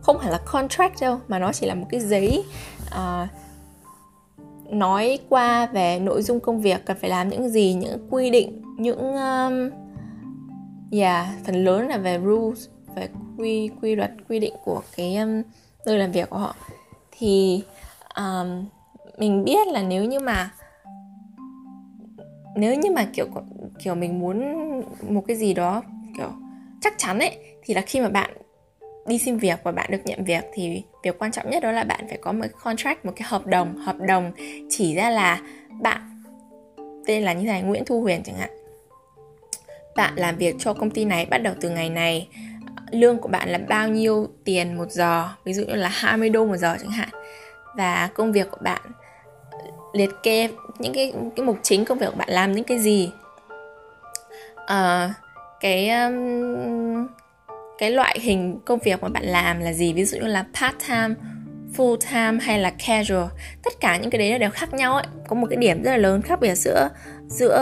không 0.02 0.18
hẳn 0.18 0.32
là 0.32 0.38
contract 0.52 1.00
đâu 1.00 1.20
mà 1.28 1.38
nó 1.38 1.52
chỉ 1.52 1.66
là 1.66 1.74
một 1.74 1.86
cái 1.90 2.00
giấy 2.00 2.44
uh, 2.86 3.28
nói 4.70 5.18
qua 5.28 5.66
về 5.66 5.98
nội 5.98 6.22
dung 6.22 6.40
công 6.40 6.60
việc 6.60 6.86
cần 6.86 6.96
phải 7.00 7.10
làm 7.10 7.28
những 7.28 7.48
gì 7.48 7.74
những 7.74 8.08
quy 8.10 8.30
định 8.30 8.62
những 8.78 9.16
um, 9.16 9.85
yeah 10.92 11.26
phần 11.44 11.64
lớn 11.64 11.88
là 11.88 11.98
về 11.98 12.18
rules 12.24 12.68
về 12.94 13.08
quy 13.38 13.70
quy 13.82 13.94
luật 13.94 14.10
quy 14.28 14.38
định 14.38 14.54
của 14.64 14.82
cái 14.96 15.16
um, 15.16 15.42
nơi 15.86 15.98
làm 15.98 16.12
việc 16.12 16.30
của 16.30 16.38
họ. 16.38 16.56
Thì 17.18 17.62
um, 18.16 18.64
mình 19.18 19.44
biết 19.44 19.68
là 19.68 19.82
nếu 19.82 20.04
như 20.04 20.20
mà 20.20 20.50
nếu 22.56 22.74
như 22.74 22.90
mà 22.90 23.06
kiểu 23.12 23.26
kiểu 23.78 23.94
mình 23.94 24.18
muốn 24.18 24.40
một 25.08 25.24
cái 25.26 25.36
gì 25.36 25.54
đó 25.54 25.82
kiểu 26.16 26.30
chắc 26.80 26.94
chắn 26.98 27.18
ấy 27.18 27.38
thì 27.62 27.74
là 27.74 27.80
khi 27.80 28.00
mà 28.00 28.08
bạn 28.08 28.30
đi 29.06 29.18
xin 29.18 29.36
việc 29.36 29.60
và 29.62 29.72
bạn 29.72 29.90
được 29.90 30.00
nhận 30.04 30.24
việc 30.24 30.44
thì 30.54 30.82
việc 31.02 31.18
quan 31.18 31.32
trọng 31.32 31.50
nhất 31.50 31.62
đó 31.62 31.72
là 31.72 31.84
bạn 31.84 32.06
phải 32.08 32.18
có 32.22 32.32
một 32.32 32.46
contract 32.62 33.04
một 33.04 33.12
cái 33.16 33.28
hợp 33.28 33.46
đồng 33.46 33.76
hợp 33.76 33.96
đồng 33.98 34.32
chỉ 34.68 34.94
ra 34.94 35.10
là 35.10 35.40
bạn 35.80 36.22
tên 37.06 37.22
là 37.22 37.32
như 37.32 37.46
này 37.46 37.62
Nguyễn 37.62 37.84
Thu 37.84 38.00
Huyền 38.00 38.22
chẳng 38.24 38.36
hạn 38.36 38.50
bạn 39.96 40.12
làm 40.16 40.36
việc 40.36 40.56
cho 40.58 40.72
công 40.74 40.90
ty 40.90 41.04
này 41.04 41.26
bắt 41.26 41.38
đầu 41.38 41.54
từ 41.60 41.70
ngày 41.70 41.90
này. 41.90 42.28
Lương 42.90 43.18
của 43.18 43.28
bạn 43.28 43.48
là 43.48 43.58
bao 43.68 43.88
nhiêu 43.88 44.28
tiền 44.44 44.78
một 44.78 44.90
giờ? 44.90 45.28
Ví 45.44 45.52
dụ 45.52 45.64
như 45.64 45.74
là 45.74 45.88
20 45.88 46.28
đô 46.28 46.46
một 46.46 46.56
giờ 46.56 46.76
chẳng 46.80 46.90
hạn. 46.90 47.08
Và 47.76 48.08
công 48.14 48.32
việc 48.32 48.50
của 48.50 48.60
bạn 48.60 48.80
liệt 49.92 50.10
kê 50.22 50.48
những 50.78 50.94
cái 50.94 51.12
cái 51.36 51.46
mục 51.46 51.58
chính 51.62 51.84
công 51.84 51.98
việc 51.98 52.06
của 52.06 52.16
bạn 52.18 52.28
làm 52.30 52.52
những 52.52 52.64
cái 52.64 52.78
gì? 52.78 53.10
À, 54.66 55.14
cái 55.60 55.90
um, 55.90 57.06
cái 57.78 57.90
loại 57.90 58.18
hình 58.20 58.60
công 58.64 58.78
việc 58.78 59.02
mà 59.02 59.08
bạn 59.08 59.24
làm 59.24 59.60
là 59.60 59.72
gì? 59.72 59.92
Ví 59.92 60.04
dụ 60.04 60.18
như 60.18 60.26
là 60.26 60.46
part 60.60 60.76
time 60.88 61.14
full 61.76 61.96
time 61.96 62.38
hay 62.44 62.58
là 62.58 62.72
casual? 62.86 63.24
Tất 63.64 63.72
cả 63.80 63.96
những 63.96 64.10
cái 64.10 64.18
đấy 64.18 64.38
đều 64.38 64.50
khác 64.50 64.74
nhau 64.74 64.94
ấy. 64.94 65.06
Có 65.28 65.36
một 65.36 65.46
cái 65.50 65.56
điểm 65.56 65.82
rất 65.82 65.90
là 65.90 65.96
lớn 65.96 66.22
khác 66.22 66.40
biệt 66.40 66.54
giữa 66.54 66.88
giữa 67.28 67.58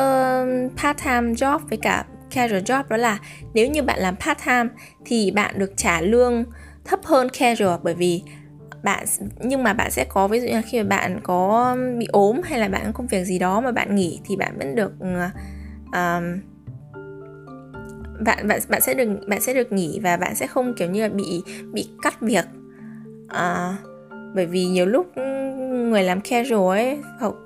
part 0.83 0.99
time 1.05 1.33
job 1.33 1.59
với 1.59 1.79
cả 1.83 2.05
casual 2.35 2.62
job 2.62 2.85
đó 2.88 2.97
là 2.97 3.19
nếu 3.55 3.71
như 3.71 3.83
bạn 3.83 4.00
làm 4.00 4.17
part 4.17 4.38
time 4.47 4.69
thì 5.05 5.31
bạn 5.31 5.59
được 5.59 5.73
trả 5.76 6.00
lương 6.00 6.45
thấp 6.85 7.00
hơn 7.05 7.29
casual 7.29 7.81
bởi 7.83 7.95
vì 7.95 8.23
bạn 8.83 9.05
nhưng 9.41 9.62
mà 9.62 9.73
bạn 9.73 9.91
sẽ 9.91 10.05
có 10.09 10.29
ví 10.29 10.41
dụ 10.41 10.47
như 10.47 10.53
là 10.53 10.62
khi 10.62 10.83
mà 10.83 10.88
bạn 10.88 11.21
có 11.23 11.76
bị 11.99 12.07
ốm 12.12 12.41
hay 12.45 12.59
là 12.59 12.69
bạn 12.69 12.83
có 12.85 12.93
công 12.93 13.07
việc 13.07 13.25
gì 13.25 13.38
đó 13.38 13.61
mà 13.61 13.73
bạn 13.73 13.95
nghỉ 13.95 14.21
thì 14.25 14.37
bạn 14.37 14.59
vẫn 14.59 14.75
được 14.75 14.93
um, 15.93 16.41
bạn 18.25 18.49
bạn 18.49 18.61
bạn 18.69 18.81
sẽ 18.81 18.95
được 18.95 19.09
bạn 19.26 19.41
sẽ 19.41 19.55
được 19.55 19.73
nghỉ 19.73 20.00
và 20.03 20.17
bạn 20.17 20.35
sẽ 20.35 20.47
không 20.47 20.75
kiểu 20.75 20.91
như 20.91 21.03
là 21.03 21.09
bị 21.09 21.43
bị 21.73 21.88
cắt 22.03 22.21
việc. 22.21 22.45
Uh, 23.25 23.75
bởi 24.35 24.47
vì 24.47 24.64
nhiều 24.64 24.87
lúc 24.87 25.07
người 25.91 26.03
làm 26.03 26.21
casual 26.21 26.79
ấy 26.79 26.99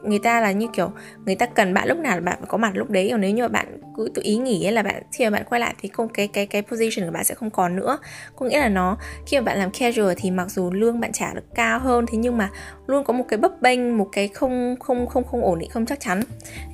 người 0.03 0.19
ta 0.19 0.41
là 0.41 0.53
như 0.53 0.67
kiểu 0.73 0.93
người 1.27 1.35
ta 1.35 1.47
cần 1.47 1.75
bạn 1.75 1.89
lúc 1.89 1.99
nào 1.99 2.17
là 2.17 2.21
bạn 2.21 2.37
phải 2.39 2.49
có 2.49 2.59
mặt 2.59 2.71
lúc 2.75 2.91
đấy. 2.91 3.09
Còn 3.11 3.21
nếu 3.21 3.31
như 3.31 3.43
mà 3.43 3.49
bạn 3.49 3.81
cứ 3.97 4.11
tự 4.15 4.23
ý 4.25 4.37
nghỉ 4.37 4.67
ấy 4.67 4.73
là 4.73 4.83
bạn, 4.83 5.03
khi 5.13 5.25
mà 5.25 5.31
bạn 5.31 5.45
quay 5.49 5.61
lại 5.61 5.75
thì 5.81 5.89
không, 5.89 6.09
cái 6.09 6.29
cái 6.29 6.47
cái 6.47 6.63
position 6.63 7.07
của 7.07 7.13
bạn 7.13 7.25
sẽ 7.25 7.35
không 7.35 7.51
còn 7.51 7.77
nữa. 7.77 7.99
Có 8.37 8.47
nghĩa 8.47 8.61
là 8.61 8.69
nó, 8.69 8.97
khi 9.27 9.39
mà 9.39 9.45
bạn 9.45 9.59
làm 9.59 9.71
casual 9.71 10.13
thì 10.17 10.31
mặc 10.31 10.51
dù 10.51 10.71
lương 10.71 11.01
bạn 11.01 11.13
trả 11.13 11.35
được 11.35 11.55
cao 11.55 11.79
hơn, 11.79 12.07
thế 12.07 12.19
nhưng 12.19 12.39
mà 12.39 12.51
luôn 12.87 13.05
có 13.05 13.13
một 13.13 13.25
cái 13.29 13.39
bấp 13.39 13.63
bênh, 13.63 13.99
một 13.99 14.09
cái 14.13 14.29
không 14.29 14.77
không 14.81 15.07
không 15.07 15.25
không 15.25 15.45
ổn 15.45 15.59
định, 15.59 15.71
không 15.71 15.87
chắc 15.87 16.01
chắn. 16.01 16.23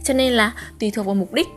Cho 0.04 0.14
nên 0.14 0.33
là 0.33 0.52
tùy 0.80 0.90
thuộc 0.94 1.06
vào 1.06 1.14
mục 1.14 1.33
đích 1.33 1.49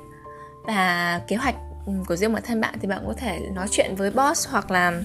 và 0.67 1.21
kế 1.27 1.35
hoạch 1.35 1.55
ừ, 1.85 1.93
của 2.07 2.15
riêng 2.15 2.33
bản 2.33 2.43
thân 2.45 2.61
bạn 2.61 2.75
thì 2.81 2.87
bạn 2.87 3.03
có 3.07 3.13
thể 3.13 3.39
nói 3.55 3.67
chuyện 3.71 3.95
với 3.95 4.11
boss 4.11 4.47
hoặc 4.49 4.71
là 4.71 5.01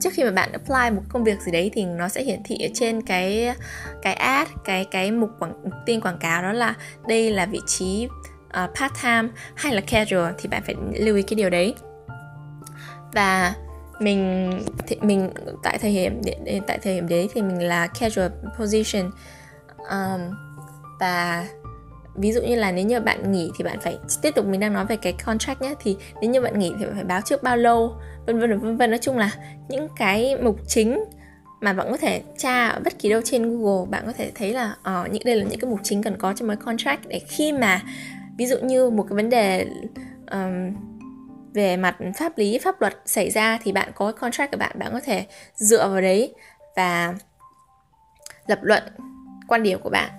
trước 0.00 0.10
khi 0.12 0.24
mà 0.24 0.30
bạn 0.30 0.52
apply 0.52 0.96
một 0.96 1.02
công 1.08 1.24
việc 1.24 1.40
gì 1.40 1.52
đấy 1.52 1.70
thì 1.72 1.84
nó 1.84 2.08
sẽ 2.08 2.22
hiển 2.22 2.42
thị 2.44 2.58
ở 2.62 2.68
trên 2.74 3.02
cái 3.02 3.54
cái 4.02 4.14
ad 4.14 4.48
cái 4.64 4.84
cái 4.84 5.10
mục 5.10 5.30
quảng 5.38 5.54
tin 5.86 6.00
quảng 6.00 6.18
cáo 6.18 6.42
đó 6.42 6.52
là 6.52 6.74
đây 7.08 7.30
là 7.30 7.46
vị 7.46 7.60
trí 7.66 8.08
uh, 8.64 8.70
part 8.80 8.92
time 9.02 9.28
hay 9.54 9.74
là 9.74 9.80
casual 9.80 10.32
thì 10.38 10.48
bạn 10.48 10.62
phải 10.66 10.74
lưu 10.94 11.16
ý 11.16 11.22
cái 11.22 11.34
điều 11.34 11.50
đấy. 11.50 11.74
Và 13.12 13.54
mình 14.00 14.52
thì 14.86 14.96
mình 15.00 15.30
tại 15.62 15.78
thời 15.78 15.94
điểm 15.94 16.20
tại 16.66 16.78
thời 16.82 16.94
điểm 16.94 17.08
đấy 17.08 17.28
thì 17.34 17.42
mình 17.42 17.62
là 17.62 17.86
casual 17.86 18.28
position 18.58 19.10
um, 19.78 20.20
và 21.00 21.46
ví 22.14 22.32
dụ 22.32 22.42
như 22.42 22.54
là 22.56 22.72
nếu 22.72 22.84
như 22.84 23.00
bạn 23.00 23.32
nghỉ 23.32 23.50
thì 23.58 23.64
bạn 23.64 23.80
phải 23.80 23.98
tiếp 24.22 24.30
tục 24.34 24.46
mình 24.46 24.60
đang 24.60 24.72
nói 24.72 24.86
về 24.86 24.96
cái 24.96 25.12
contract 25.12 25.62
nhé 25.62 25.74
thì 25.82 25.96
nếu 26.20 26.30
như 26.30 26.40
bạn 26.40 26.58
nghỉ 26.58 26.72
thì 26.78 26.84
bạn 26.84 26.94
phải 26.94 27.04
báo 27.04 27.20
trước 27.20 27.42
bao 27.42 27.56
lâu 27.56 27.96
vân 28.26 28.40
vân 28.40 28.60
vân 28.60 28.76
vân. 28.76 28.90
Nói 28.90 28.98
chung 29.02 29.18
là 29.18 29.30
những 29.68 29.88
cái 29.96 30.36
mục 30.36 30.56
chính 30.66 31.04
mà 31.60 31.72
bạn 31.72 31.86
có 31.90 31.96
thể 31.96 32.22
tra 32.38 32.68
ở 32.68 32.80
bất 32.84 32.98
kỳ 32.98 33.08
đâu 33.08 33.20
trên 33.24 33.60
Google 33.60 33.90
bạn 33.90 34.02
có 34.06 34.12
thể 34.12 34.32
thấy 34.34 34.52
là 34.52 34.76
uh, 34.80 35.12
những 35.12 35.22
đây 35.24 35.36
là 35.36 35.44
những 35.44 35.60
cái 35.60 35.70
mục 35.70 35.80
chính 35.82 36.02
cần 36.02 36.16
có 36.18 36.32
trong 36.32 36.48
mấy 36.48 36.56
contract 36.56 37.00
để 37.08 37.18
khi 37.28 37.52
mà 37.52 37.82
ví 38.38 38.46
dụ 38.46 38.56
như 38.58 38.90
một 38.90 39.06
cái 39.08 39.16
vấn 39.16 39.30
đề 39.30 39.66
um, 40.30 40.74
về 41.54 41.76
mặt 41.76 41.96
pháp 42.18 42.38
lý 42.38 42.58
pháp 42.58 42.80
luật 42.80 42.94
xảy 43.06 43.30
ra 43.30 43.58
thì 43.64 43.72
bạn 43.72 43.92
có 43.94 44.12
contract 44.12 44.52
của 44.52 44.58
bạn 44.58 44.78
bạn 44.78 44.92
có 44.92 45.00
thể 45.00 45.26
dựa 45.54 45.88
vào 45.88 46.00
đấy 46.00 46.34
và 46.76 47.14
lập 48.46 48.58
luận 48.62 48.82
quan 49.48 49.62
điểm 49.62 49.80
của 49.80 49.90
bạn 49.90 50.10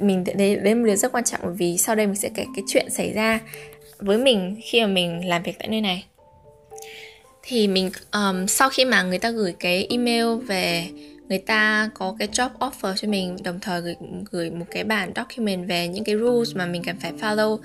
mình 0.00 0.24
đấy 0.24 0.56
đấy 0.56 0.74
một 0.74 0.86
điều 0.86 0.96
rất 0.96 1.12
quan 1.12 1.24
trọng 1.24 1.56
vì 1.56 1.78
sau 1.78 1.94
đây 1.94 2.06
mình 2.06 2.16
sẽ 2.16 2.30
kể 2.34 2.44
cái 2.56 2.64
chuyện 2.68 2.90
xảy 2.90 3.12
ra 3.12 3.40
với 3.98 4.18
mình 4.18 4.60
khi 4.62 4.80
mà 4.80 4.86
mình 4.86 5.28
làm 5.28 5.42
việc 5.42 5.58
tại 5.58 5.68
nơi 5.68 5.80
này. 5.80 6.04
Thì 7.42 7.68
mình 7.68 7.90
um, 8.12 8.46
sau 8.46 8.68
khi 8.68 8.84
mà 8.84 9.02
người 9.02 9.18
ta 9.18 9.30
gửi 9.30 9.54
cái 9.58 9.86
email 9.90 10.26
về 10.46 10.88
người 11.28 11.38
ta 11.38 11.90
có 11.94 12.16
cái 12.18 12.28
job 12.28 12.50
offer 12.58 12.94
cho 12.96 13.08
mình 13.08 13.36
đồng 13.44 13.60
thời 13.60 13.80
gửi 13.80 13.94
gửi 14.30 14.50
một 14.50 14.64
cái 14.70 14.84
bản 14.84 15.12
document 15.16 15.68
về 15.68 15.88
những 15.88 16.04
cái 16.04 16.16
rules 16.16 16.56
mà 16.56 16.66
mình 16.66 16.82
cần 16.86 16.96
phải 17.00 17.12
follow 17.20 17.58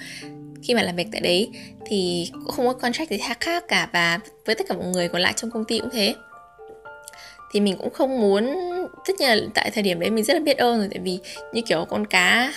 khi 0.64 0.74
mà 0.74 0.84
làm 0.84 0.96
việc 0.96 1.08
tại 1.12 1.22
đấy 1.22 1.50
thì 1.86 2.30
cũng 2.34 2.52
không 2.52 2.68
có 2.68 2.74
contract 2.74 3.10
gì 3.10 3.18
khác 3.40 3.64
cả 3.68 3.90
và 3.94 4.20
với 4.46 4.56
tất 4.56 4.66
cả 4.70 4.76
mọi 4.76 4.88
người 4.88 5.08
còn 5.08 5.22
lại 5.22 5.34
trong 5.36 5.52
công 5.52 5.66
ty 5.66 5.80
cũng 5.80 5.90
thế 5.92 6.16
thì 7.52 7.60
mình 7.60 7.78
cũng 7.78 7.94
không 7.94 8.22
muốn 8.22 8.56
tất 9.08 9.14
nhiên 9.20 9.30
là 9.30 9.38
tại 9.54 9.72
thời 9.74 9.84
điểm 9.84 10.00
đấy 10.00 10.10
mình 10.10 10.24
rất 10.24 10.34
là 10.34 10.40
biết 10.40 10.58
ơn 10.58 10.78
rồi 10.78 10.88
tại 10.92 11.00
vì 11.00 11.20
như 11.54 11.62
kiểu 11.62 11.86
con 11.90 12.08
cá 12.08 12.54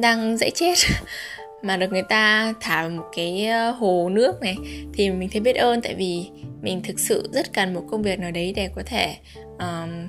đang 0.00 0.36
dễ 0.36 0.50
chết 0.50 0.74
mà 1.62 1.76
được 1.76 1.90
người 1.90 2.02
ta 2.02 2.54
thả 2.60 2.82
vào 2.82 2.90
một 2.90 3.08
cái 3.16 3.46
ờ, 3.46 3.70
hồ 3.70 4.08
nước 4.12 4.40
này 4.40 4.56
thì 4.94 5.10
mình 5.10 5.28
thấy 5.32 5.40
biết 5.40 5.56
ơn 5.56 5.82
tại 5.82 5.94
vì 5.94 6.30
mình 6.62 6.82
thực 6.82 6.98
sự 6.98 7.28
rất 7.32 7.52
cần 7.52 7.74
một 7.74 7.82
công 7.90 8.02
việc 8.02 8.18
nào 8.18 8.30
đấy 8.30 8.52
để 8.56 8.70
có 8.76 8.82
thể 8.86 9.16
um, 9.58 10.08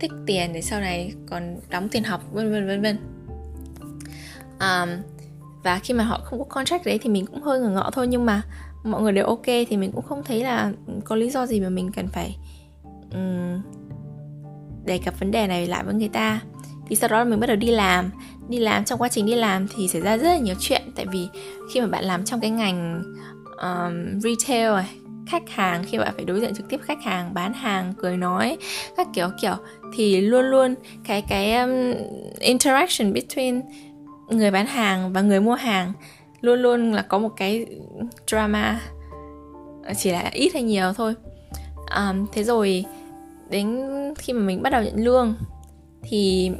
tích 0.00 0.12
tiền 0.26 0.52
để 0.52 0.62
sau 0.62 0.80
này 0.80 1.12
còn 1.30 1.56
đóng 1.70 1.88
tiền 1.88 2.04
học 2.04 2.22
vân 2.32 2.52
vân 2.52 2.66
vân 2.66 2.82
vân. 2.82 2.98
Um, 4.60 5.02
và 5.62 5.78
khi 5.78 5.94
mà 5.94 6.04
họ 6.04 6.20
không 6.24 6.38
có 6.38 6.44
contract 6.44 6.84
đấy 6.84 6.98
thì 7.02 7.10
mình 7.10 7.26
cũng 7.26 7.42
hơi 7.42 7.60
ngờ 7.60 7.68
ngọ 7.68 7.90
thôi 7.92 8.06
nhưng 8.06 8.26
mà 8.26 8.42
mọi 8.84 9.02
người 9.02 9.12
đều 9.12 9.26
ok 9.26 9.46
thì 9.46 9.76
mình 9.76 9.92
cũng 9.92 10.04
không 10.04 10.22
thấy 10.24 10.44
là 10.44 10.72
có 11.04 11.16
lý 11.16 11.30
do 11.30 11.46
gì 11.46 11.60
mà 11.60 11.68
mình 11.68 11.90
cần 11.96 12.08
phải 12.08 12.36
um, 13.12 13.62
đề 14.84 14.98
cập 15.04 15.20
vấn 15.20 15.30
đề 15.30 15.46
này 15.46 15.66
lại 15.66 15.84
với 15.84 15.94
người 15.94 16.08
ta. 16.08 16.40
Thì 16.88 16.96
sau 16.96 17.08
đó 17.08 17.24
mình 17.24 17.40
bắt 17.40 17.46
đầu 17.46 17.56
đi 17.56 17.70
làm. 17.70 18.10
Đi 18.48 18.58
làm 18.58 18.84
trong 18.84 19.00
quá 19.00 19.08
trình 19.08 19.26
đi 19.26 19.34
làm 19.34 19.66
thì 19.76 19.88
xảy 19.88 20.02
ra 20.02 20.16
rất 20.16 20.28
là 20.28 20.38
nhiều 20.38 20.54
chuyện. 20.60 20.82
Tại 20.96 21.06
vì 21.12 21.28
khi 21.72 21.80
mà 21.80 21.86
bạn 21.86 22.04
làm 22.04 22.24
trong 22.24 22.40
cái 22.40 22.50
ngành 22.50 23.02
um, 23.62 24.20
retail 24.20 24.72
này 24.72 24.96
khách 25.26 25.50
hàng 25.50 25.84
khi 25.86 25.98
bạn 25.98 26.12
phải 26.16 26.24
đối 26.24 26.40
diện 26.40 26.54
trực 26.54 26.68
tiếp 26.68 26.80
khách 26.82 27.02
hàng 27.02 27.34
bán 27.34 27.52
hàng 27.52 27.94
cười 27.98 28.16
nói 28.16 28.56
các 28.96 29.08
kiểu 29.14 29.28
kiểu 29.40 29.54
thì 29.94 30.20
luôn 30.20 30.44
luôn 30.44 30.74
cái 31.04 31.22
cái 31.28 31.56
um, 31.56 31.94
interaction 32.40 33.12
between 33.12 33.60
người 34.28 34.50
bán 34.50 34.66
hàng 34.66 35.12
và 35.12 35.20
người 35.20 35.40
mua 35.40 35.54
hàng 35.54 35.92
luôn 36.40 36.62
luôn 36.62 36.92
là 36.92 37.02
có 37.02 37.18
một 37.18 37.28
cái 37.36 37.66
drama 38.26 38.80
chỉ 39.96 40.10
là 40.10 40.30
ít 40.32 40.54
hay 40.54 40.62
nhiều 40.62 40.92
thôi 40.92 41.14
à, 41.86 42.14
thế 42.32 42.44
rồi 42.44 42.84
đến 43.50 43.88
khi 44.18 44.32
mà 44.32 44.40
mình 44.40 44.62
bắt 44.62 44.70
đầu 44.70 44.82
nhận 44.82 45.04
lương 45.04 45.34
thì 46.02 46.50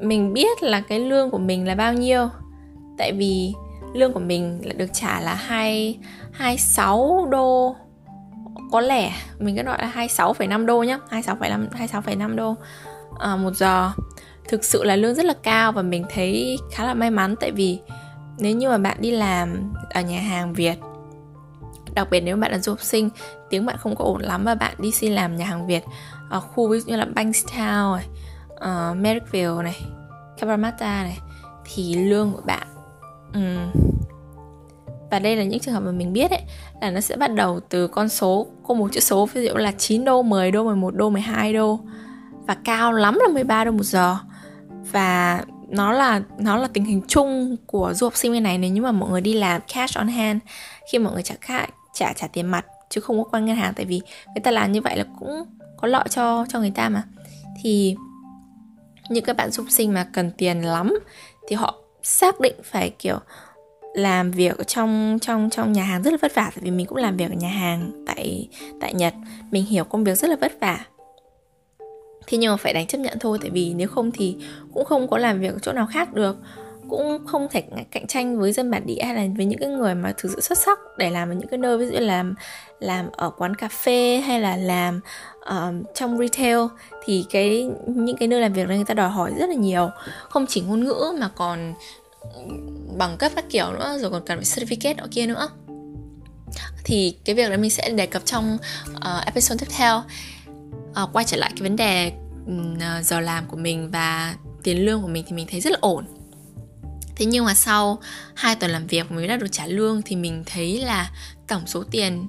mình 0.00 0.32
biết 0.32 0.62
là 0.62 0.80
cái 0.80 1.00
lương 1.00 1.30
của 1.30 1.38
mình 1.38 1.66
là 1.66 1.74
bao 1.74 1.94
nhiêu. 1.94 2.28
Tại 2.98 3.12
vì 3.12 3.52
lương 3.94 4.12
của 4.12 4.20
mình 4.20 4.60
là 4.64 4.72
được 4.72 4.92
trả 4.92 5.20
là 5.20 5.34
hai 5.34 5.98
hai 6.32 6.58
sáu 6.58 7.28
đô. 7.30 7.76
Có 8.72 8.80
lẽ 8.80 9.12
mình 9.38 9.56
cứ 9.56 9.62
gọi 9.62 9.78
là 9.78 9.92
26,5 9.96 10.66
đô 10.66 10.82
nhá 10.82 10.98
26,5 11.10 11.68
26,5 11.68 12.36
đô 12.36 12.54
à, 13.18 13.36
một 13.36 13.54
giờ. 13.54 13.90
Thực 14.48 14.64
sự 14.64 14.84
là 14.84 14.96
lương 14.96 15.14
rất 15.14 15.24
là 15.24 15.34
cao 15.42 15.72
và 15.72 15.82
mình 15.82 16.04
thấy 16.14 16.58
khá 16.72 16.84
là 16.84 16.94
may 16.94 17.10
mắn. 17.10 17.34
Tại 17.40 17.50
vì 17.50 17.78
nếu 18.38 18.56
như 18.56 18.68
mà 18.68 18.78
bạn 18.78 18.96
đi 19.00 19.10
làm 19.10 19.72
ở 19.90 20.00
nhà 20.00 20.20
hàng 20.20 20.52
Việt 20.52 20.78
đặc 21.94 22.10
biệt 22.10 22.20
nếu 22.20 22.36
bạn 22.36 22.52
là 22.52 22.58
du 22.58 22.72
học 22.72 22.80
sinh 22.82 23.10
tiếng 23.50 23.66
bạn 23.66 23.76
không 23.78 23.96
có 23.96 24.04
ổn 24.04 24.22
lắm 24.22 24.44
và 24.44 24.54
bạn 24.54 24.74
đi 24.78 24.90
xin 24.90 25.12
làm 25.12 25.36
nhà 25.36 25.44
hàng 25.44 25.66
Việt 25.66 25.84
ở 26.30 26.40
khu 26.40 26.68
ví 26.68 26.80
dụ 26.80 26.86
như 26.86 26.96
là 26.96 27.06
Bankstown 27.14 27.96
này 27.96 28.06
ờ, 28.56 28.90
uh, 28.90 28.96
Merrickville 28.96 29.62
này 29.62 29.80
Cabramatta 30.38 31.02
này 31.02 31.18
thì 31.64 31.94
lương 31.94 32.32
của 32.32 32.42
bạn 32.46 32.66
um, 33.34 33.82
và 35.10 35.18
đây 35.18 35.36
là 35.36 35.44
những 35.44 35.60
trường 35.60 35.74
hợp 35.74 35.80
mà 35.80 35.90
mình 35.90 36.12
biết 36.12 36.30
ấy 36.30 36.42
là 36.80 36.90
nó 36.90 37.00
sẽ 37.00 37.16
bắt 37.16 37.34
đầu 37.34 37.60
từ 37.68 37.88
con 37.88 38.08
số 38.08 38.46
có 38.62 38.74
một 38.74 38.92
chữ 38.92 39.00
số 39.00 39.26
ví 39.26 39.46
dụ 39.46 39.54
là 39.54 39.72
9 39.72 40.04
đô, 40.04 40.22
10 40.22 40.50
đô, 40.50 40.64
11 40.64 40.94
đô, 40.94 41.10
12 41.10 41.52
đô 41.52 41.80
và 42.46 42.56
cao 42.64 42.92
lắm 42.92 43.18
là 43.22 43.28
13 43.32 43.64
đô 43.64 43.70
một 43.70 43.82
giờ. 43.82 44.16
Và 44.68 45.42
nó 45.68 45.92
là 45.92 46.22
nó 46.38 46.56
là 46.56 46.68
tình 46.72 46.84
hình 46.84 47.02
chung 47.08 47.56
của 47.66 47.92
du 47.94 48.06
học 48.06 48.16
sinh 48.16 48.32
bên 48.32 48.42
này 48.42 48.58
nếu 48.58 48.70
như 48.70 48.82
mà 48.82 48.92
mọi 48.92 49.10
người 49.10 49.20
đi 49.20 49.34
làm 49.34 49.60
cash 49.74 49.96
on 49.96 50.08
hand 50.08 50.40
khi 50.92 50.98
mọi 50.98 51.12
người 51.12 51.22
trả 51.22 51.34
trả 51.92 52.12
trả 52.12 52.26
tiền 52.26 52.46
mặt 52.46 52.64
chứ 52.88 53.00
không 53.00 53.18
có 53.18 53.24
qua 53.30 53.40
ngân 53.40 53.56
hàng, 53.56 53.72
tại 53.76 53.86
vì 53.86 54.00
người 54.26 54.42
ta 54.42 54.50
làm 54.50 54.72
như 54.72 54.80
vậy 54.80 54.96
là 54.96 55.04
cũng 55.18 55.44
có 55.76 55.88
lợi 55.88 56.04
cho 56.10 56.46
cho 56.48 56.60
người 56.60 56.72
ta 56.74 56.88
mà. 56.88 57.02
Thì 57.62 57.96
những 59.10 59.24
các 59.24 59.36
bạn 59.36 59.50
du 59.50 59.62
học 59.62 59.70
sinh 59.70 59.94
mà 59.94 60.08
cần 60.12 60.30
tiền 60.38 60.62
lắm 60.62 60.98
thì 61.48 61.56
họ 61.56 61.74
xác 62.02 62.40
định 62.40 62.54
phải, 62.64 62.90
kiểu, 62.98 63.18
làm 63.94 64.30
việc 64.30 64.66
trong 64.66 65.18
trong 65.20 65.50
trong 65.50 65.72
nhà 65.72 65.82
hàng 65.82 66.02
rất 66.02 66.10
là 66.10 66.18
vất 66.22 66.34
vả, 66.34 66.50
tại 66.54 66.60
vì 66.62 66.70
mình 66.70 66.86
cũng 66.86 66.98
làm 66.98 67.16
việc 67.16 67.30
ở 67.30 67.34
nhà 67.34 67.48
hàng 67.48 68.04
tại 68.06 68.48
tại 68.80 68.94
Nhật, 68.94 69.14
mình 69.50 69.64
hiểu 69.64 69.84
công 69.84 70.04
việc 70.04 70.14
rất 70.14 70.30
là 70.30 70.36
vất 70.40 70.52
vả. 70.60 70.86
Thế 72.26 72.38
nhưng 72.38 72.50
mà 72.50 72.56
phải 72.56 72.72
đánh 72.72 72.86
chấp 72.86 72.98
nhận 72.98 73.18
thôi, 73.20 73.38
tại 73.40 73.50
vì 73.50 73.74
nếu 73.74 73.88
không 73.88 74.10
thì 74.10 74.36
cũng 74.74 74.84
không 74.84 75.08
có 75.08 75.18
làm 75.18 75.40
việc 75.40 75.52
ở 75.52 75.58
chỗ 75.62 75.72
nào 75.72 75.86
khác 75.86 76.14
được 76.14 76.36
cũng 76.88 77.26
không 77.26 77.48
thể 77.50 77.62
cạnh 77.90 78.06
tranh 78.06 78.38
với 78.38 78.52
dân 78.52 78.70
bản 78.70 78.86
địa 78.86 79.02
hay 79.02 79.14
là 79.14 79.26
với 79.36 79.46
những 79.46 79.58
cái 79.58 79.68
người 79.68 79.94
mà 79.94 80.12
thực 80.18 80.32
sự 80.34 80.40
xuất 80.40 80.58
sắc 80.58 80.78
để 80.98 81.10
làm 81.10 81.28
ở 81.28 81.34
những 81.34 81.48
cái 81.48 81.58
nơi 81.58 81.78
ví 81.78 81.86
dụ 81.86 81.92
như 81.92 81.98
làm 81.98 82.34
làm 82.80 83.10
ở 83.12 83.30
quán 83.30 83.54
cà 83.54 83.68
phê 83.68 84.22
hay 84.26 84.40
là 84.40 84.56
làm 84.56 85.00
uh, 85.38 85.94
trong 85.94 86.18
retail 86.18 86.58
thì 87.04 87.24
cái 87.30 87.70
những 87.86 88.16
cái 88.16 88.28
nơi 88.28 88.40
làm 88.40 88.52
việc 88.52 88.68
này 88.68 88.76
người 88.76 88.84
ta 88.84 88.94
đòi 88.94 89.08
hỏi 89.08 89.32
rất 89.38 89.48
là 89.48 89.54
nhiều. 89.54 89.90
Không 90.28 90.46
chỉ 90.48 90.60
ngôn 90.60 90.84
ngữ 90.84 91.12
mà 91.18 91.28
còn 91.28 91.74
bằng 92.98 93.16
cấp 93.18 93.32
các 93.36 93.44
kiểu 93.50 93.72
nữa 93.72 93.98
rồi 94.00 94.10
còn 94.10 94.22
cần 94.26 94.38
phải 94.38 94.44
certificate 94.44 94.94
ở 94.98 95.08
kia 95.10 95.26
nữa. 95.26 95.48
Thì 96.84 97.16
cái 97.24 97.34
việc 97.34 97.50
đó 97.50 97.56
mình 97.56 97.70
sẽ 97.70 97.90
đề 97.90 98.06
cập 98.06 98.24
trong 98.24 98.58
uh, 98.96 99.24
episode 99.26 99.66
tiếp 99.66 99.72
theo. 99.78 100.02
Uh, 101.02 101.08
quay 101.12 101.24
trở 101.24 101.36
lại 101.36 101.52
cái 101.56 101.62
vấn 101.62 101.76
đề 101.76 102.12
uh, 102.46 103.04
giờ 103.04 103.20
làm 103.20 103.46
của 103.46 103.56
mình 103.56 103.90
và 103.90 104.34
tiền 104.62 104.84
lương 104.84 105.02
của 105.02 105.08
mình 105.08 105.24
thì 105.28 105.36
mình 105.36 105.46
thấy 105.50 105.60
rất 105.60 105.70
là 105.70 105.78
ổn 105.80 106.04
thế 107.18 107.26
nhưng 107.26 107.44
mà 107.44 107.54
sau 107.54 107.98
hai 108.34 108.54
tuần 108.54 108.70
làm 108.70 108.86
việc 108.86 109.12
mới 109.12 109.28
đã 109.28 109.36
được 109.36 109.52
trả 109.52 109.66
lương 109.66 110.02
thì 110.02 110.16
mình 110.16 110.42
thấy 110.46 110.80
là 110.80 111.10
tổng 111.48 111.66
số 111.66 111.84
tiền 111.90 112.26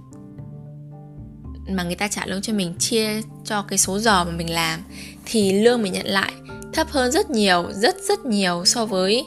mà 1.70 1.84
người 1.84 1.96
ta 1.96 2.08
trả 2.08 2.26
lương 2.26 2.42
cho 2.42 2.54
mình 2.54 2.74
chia 2.80 3.22
cho 3.46 3.62
cái 3.62 3.78
số 3.78 4.00
giờ 4.00 4.24
mà 4.24 4.32
mình 4.32 4.54
làm 4.54 4.80
thì 5.26 5.52
lương 5.64 5.82
mình 5.82 5.94
nhận 5.94 6.06
lại 6.06 6.32
thấp 6.74 6.88
hơn 6.90 7.12
rất 7.12 7.30
nhiều 7.30 7.72
rất 7.72 7.96
rất 8.08 8.26
nhiều 8.26 8.66
so 8.66 8.86
với 8.86 9.26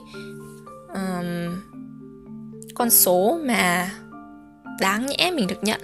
um, 0.94 1.60
con 2.74 2.90
số 2.90 3.38
mà 3.44 3.90
đáng 4.80 5.06
nhẽ 5.06 5.30
mình 5.34 5.46
được 5.46 5.62
nhận. 5.62 5.80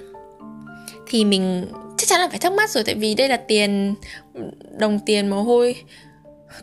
Thì 1.06 1.24
mình 1.24 1.66
chắc 1.96 2.08
chắn 2.08 2.20
là 2.20 2.28
phải 2.28 2.38
thắc 2.38 2.52
mắc 2.52 2.70
rồi 2.70 2.84
tại 2.84 2.94
vì 2.94 3.14
đây 3.14 3.28
là 3.28 3.36
tiền 3.36 3.94
đồng 4.78 4.98
tiền 5.06 5.28
mồ 5.28 5.42
hôi 5.42 5.76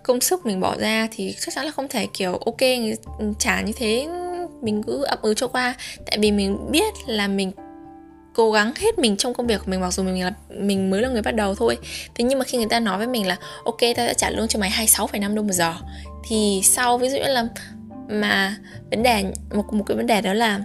công 0.04 0.22
sức 0.22 0.46
mình 0.46 0.60
bỏ 0.60 0.76
ra 0.78 1.08
thì 1.12 1.36
chắc 1.40 1.54
chắn 1.54 1.66
là 1.66 1.72
không 1.72 1.88
thể 1.88 2.08
kiểu 2.14 2.32
ok 2.32 2.62
ừ, 3.20 3.34
trả 3.40 3.62
như 3.62 3.74
thế 3.76 4.08
mình 4.62 4.84
cứ 4.84 5.04
ấp 5.04 5.22
ứ 5.22 5.34
cho 5.34 5.48
qua. 5.48 5.76
Tại 6.06 6.18
vì 6.20 6.32
mình 6.32 6.72
biết 6.72 6.94
là 7.08 7.28
mình 7.28 7.52
cố 8.34 8.52
gắng 8.52 8.74
hết 8.76 9.00
mình 9.00 9.18
trong 9.18 9.34
công 9.34 9.48
việc 9.48 9.58
của 9.58 9.72
mình 9.72 9.82
mặc 9.82 9.94
dù 9.94 10.04
mình 10.04 10.24
là 10.24 10.34
mình 10.50 10.90
mới 10.90 11.02
là 11.02 11.10
người 11.10 11.22
bắt 11.22 11.36
đầu 11.36 11.56
thôi. 11.56 11.78
Thế 12.16 12.24
nhưng 12.24 12.40
mà 12.40 12.46
khi 12.46 12.58
người 12.58 12.68
ta 12.70 12.80
nói 12.80 12.98
với 12.98 13.08
mình 13.08 13.28
là 13.28 13.38
ok 13.66 13.80
ta 13.80 14.06
đã 14.08 14.14
trả 14.14 14.30
lương 14.30 14.48
cho 14.48 14.60
mày 14.60 14.70
26,5 14.70 15.36
đô 15.36 15.42
một 15.42 15.54
giờ. 15.54 15.74
Thì 16.28 16.62
sau 16.64 16.98
ví 16.98 17.10
dụ 17.10 17.18
như 17.18 17.28
là 17.28 17.48
mà 18.10 18.58
vấn 18.92 19.04
đề 19.04 19.24
một 19.54 19.74
một 19.74 19.84
cái 19.88 19.98
vấn 19.98 20.08
đề 20.08 20.22
đó 20.22 20.34
là 20.34 20.62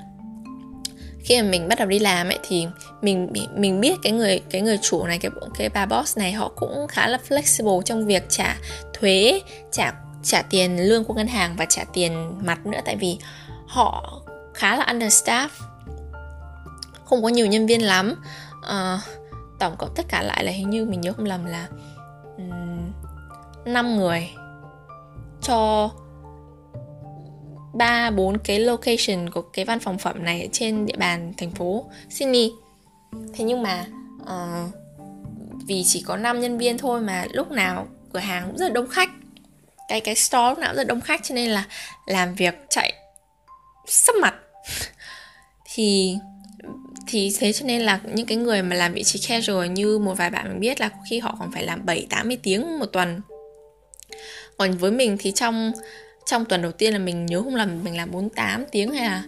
khi 1.24 1.42
mà 1.42 1.48
mình 1.48 1.68
bắt 1.68 1.78
đầu 1.78 1.88
đi 1.88 1.98
làm 1.98 2.28
ấy 2.28 2.38
thì 2.42 2.66
mình 3.02 3.32
mình 3.56 3.80
biết 3.80 3.96
cái 4.02 4.12
người 4.12 4.40
cái 4.50 4.60
người 4.60 4.78
chủ 4.82 5.06
này 5.06 5.18
cái 5.18 5.30
cái 5.58 5.68
bà 5.68 5.86
boss 5.86 6.18
này 6.18 6.32
họ 6.32 6.52
cũng 6.56 6.86
khá 6.88 7.08
là 7.08 7.18
flexible 7.28 7.82
trong 7.82 8.06
việc 8.06 8.22
trả 8.28 8.56
thuế 8.92 9.40
trả 9.72 9.92
trả 10.22 10.42
tiền 10.42 10.88
lương 10.88 11.04
của 11.04 11.14
ngân 11.14 11.26
hàng 11.26 11.54
và 11.56 11.64
trả 11.64 11.84
tiền 11.92 12.38
mặt 12.42 12.66
nữa. 12.66 12.80
Tại 12.84 12.96
vì 12.96 13.18
họ 13.66 14.20
khá 14.54 14.76
là 14.76 14.86
understaff 14.92 15.48
không 17.04 17.22
có 17.22 17.28
nhiều 17.28 17.46
nhân 17.46 17.66
viên 17.66 17.86
lắm. 17.86 18.22
Uh, 18.58 19.00
tổng 19.58 19.76
cộng 19.78 19.94
tất 19.94 20.06
cả 20.08 20.22
lại 20.22 20.44
là 20.44 20.52
hình 20.52 20.70
như 20.70 20.84
mình 20.84 21.00
nhớ 21.00 21.12
không 21.12 21.26
lầm 21.26 21.44
là 21.44 21.66
um, 22.36 22.92
5 23.64 23.96
người 23.96 24.30
cho 25.42 25.90
ba 27.72 28.10
bốn 28.10 28.38
cái 28.38 28.58
location 28.58 29.30
của 29.30 29.42
cái 29.42 29.64
văn 29.64 29.80
phòng 29.80 29.98
phẩm 29.98 30.24
này 30.24 30.48
trên 30.52 30.86
địa 30.86 30.96
bàn 30.96 31.32
thành 31.36 31.50
phố 31.50 31.86
Sydney. 32.10 32.52
Thế 33.12 33.44
nhưng 33.44 33.62
mà 33.62 33.86
uh, 34.22 34.74
vì 35.66 35.82
chỉ 35.86 36.02
có 36.06 36.16
5 36.16 36.40
nhân 36.40 36.58
viên 36.58 36.78
thôi 36.78 37.00
mà 37.00 37.26
lúc 37.32 37.50
nào 37.50 37.86
cửa 38.12 38.18
hàng 38.18 38.46
cũng 38.46 38.56
rất 38.56 38.66
là 38.66 38.72
đông 38.72 38.88
khách. 38.88 39.10
Cái 39.88 40.00
cái 40.00 40.14
store 40.14 40.48
lúc 40.48 40.58
nào 40.58 40.68
cũng 40.70 40.76
rất 40.76 40.82
là 40.82 40.88
đông 40.88 41.00
khách 41.00 41.20
cho 41.22 41.34
nên 41.34 41.50
là 41.50 41.64
làm 42.06 42.34
việc 42.34 42.54
chạy 42.68 42.92
sắp 43.86 44.16
mặt. 44.20 44.34
Thì 45.74 46.16
thì 47.06 47.32
thế 47.38 47.52
cho 47.52 47.66
nên 47.66 47.80
là 47.80 48.00
những 48.14 48.26
cái 48.26 48.36
người 48.36 48.62
mà 48.62 48.76
làm 48.76 48.92
vị 48.92 49.02
trí 49.02 49.18
casual 49.28 49.66
như 49.66 49.98
một 49.98 50.14
vài 50.14 50.30
bạn 50.30 50.48
mình 50.48 50.60
biết 50.60 50.80
là 50.80 50.90
khi 51.10 51.18
họ 51.18 51.36
còn 51.38 51.52
phải 51.52 51.64
làm 51.64 51.86
7 51.86 52.06
80 52.10 52.38
tiếng 52.42 52.78
một 52.78 52.86
tuần. 52.86 53.20
Còn 54.56 54.72
với 54.72 54.90
mình 54.90 55.16
thì 55.20 55.32
trong 55.32 55.72
trong 56.26 56.44
tuần 56.44 56.62
đầu 56.62 56.72
tiên 56.72 56.92
là 56.92 56.98
mình 56.98 57.26
nhớ 57.26 57.42
không 57.42 57.54
làm 57.54 57.84
mình 57.84 57.96
làm 57.96 58.10
48 58.10 58.64
tiếng 58.72 58.92
hay 58.92 59.04
là 59.04 59.22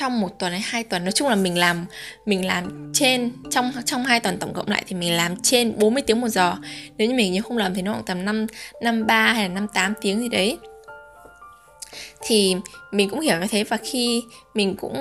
trong 0.00 0.20
một 0.20 0.38
tuần 0.38 0.52
hay 0.52 0.60
hai 0.60 0.84
tuần. 0.84 1.04
Nói 1.04 1.12
chung 1.12 1.28
là 1.28 1.34
mình 1.34 1.58
làm 1.58 1.86
mình 2.26 2.46
làm 2.46 2.90
trên, 2.94 3.30
trong 3.50 3.72
trong 3.84 4.04
hai 4.04 4.20
tuần 4.20 4.38
tổng 4.38 4.54
cộng 4.54 4.68
lại 4.68 4.84
thì 4.86 4.96
mình 4.96 5.12
làm 5.12 5.36
trên 5.42 5.78
40 5.78 6.02
tiếng 6.06 6.20
một 6.20 6.28
giờ. 6.28 6.54
Nếu 6.98 7.08
như 7.08 7.14
mình 7.14 7.32
nhớ 7.32 7.42
không 7.42 7.58
làm 7.58 7.74
thì 7.74 7.82
nó 7.82 7.92
khoảng 7.92 8.04
tầm 8.04 8.24
năm 8.24 8.46
năm 8.82 9.06
ba 9.06 9.32
hay 9.32 9.48
là 9.48 9.54
năm 9.54 9.66
tám 9.74 9.94
tiếng 10.00 10.20
gì 10.20 10.28
đấy. 10.28 10.58
Thì 12.20 12.56
mình 12.92 13.10
cũng 13.10 13.20
hiểu 13.20 13.40
như 13.40 13.46
thế 13.50 13.64
và 13.64 13.76
khi 13.76 14.22
mình 14.54 14.76
cũng 14.76 14.96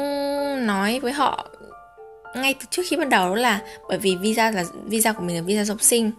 nói 0.65 0.99
với 0.99 1.11
họ 1.11 1.49
ngay 2.35 2.53
từ 2.53 2.65
trước 2.69 2.83
khi 2.89 2.95
bắt 2.95 3.09
đầu 3.09 3.29
đó 3.29 3.35
là 3.35 3.61
bởi 3.89 3.97
vì 3.97 4.15
visa 4.15 4.51
là, 4.51 4.63
visa 4.85 5.13
của 5.13 5.23
mình 5.23 5.35
là 5.35 5.41
visa 5.41 5.65
du 5.65 5.73
học 5.73 5.81
sinh 5.81 6.11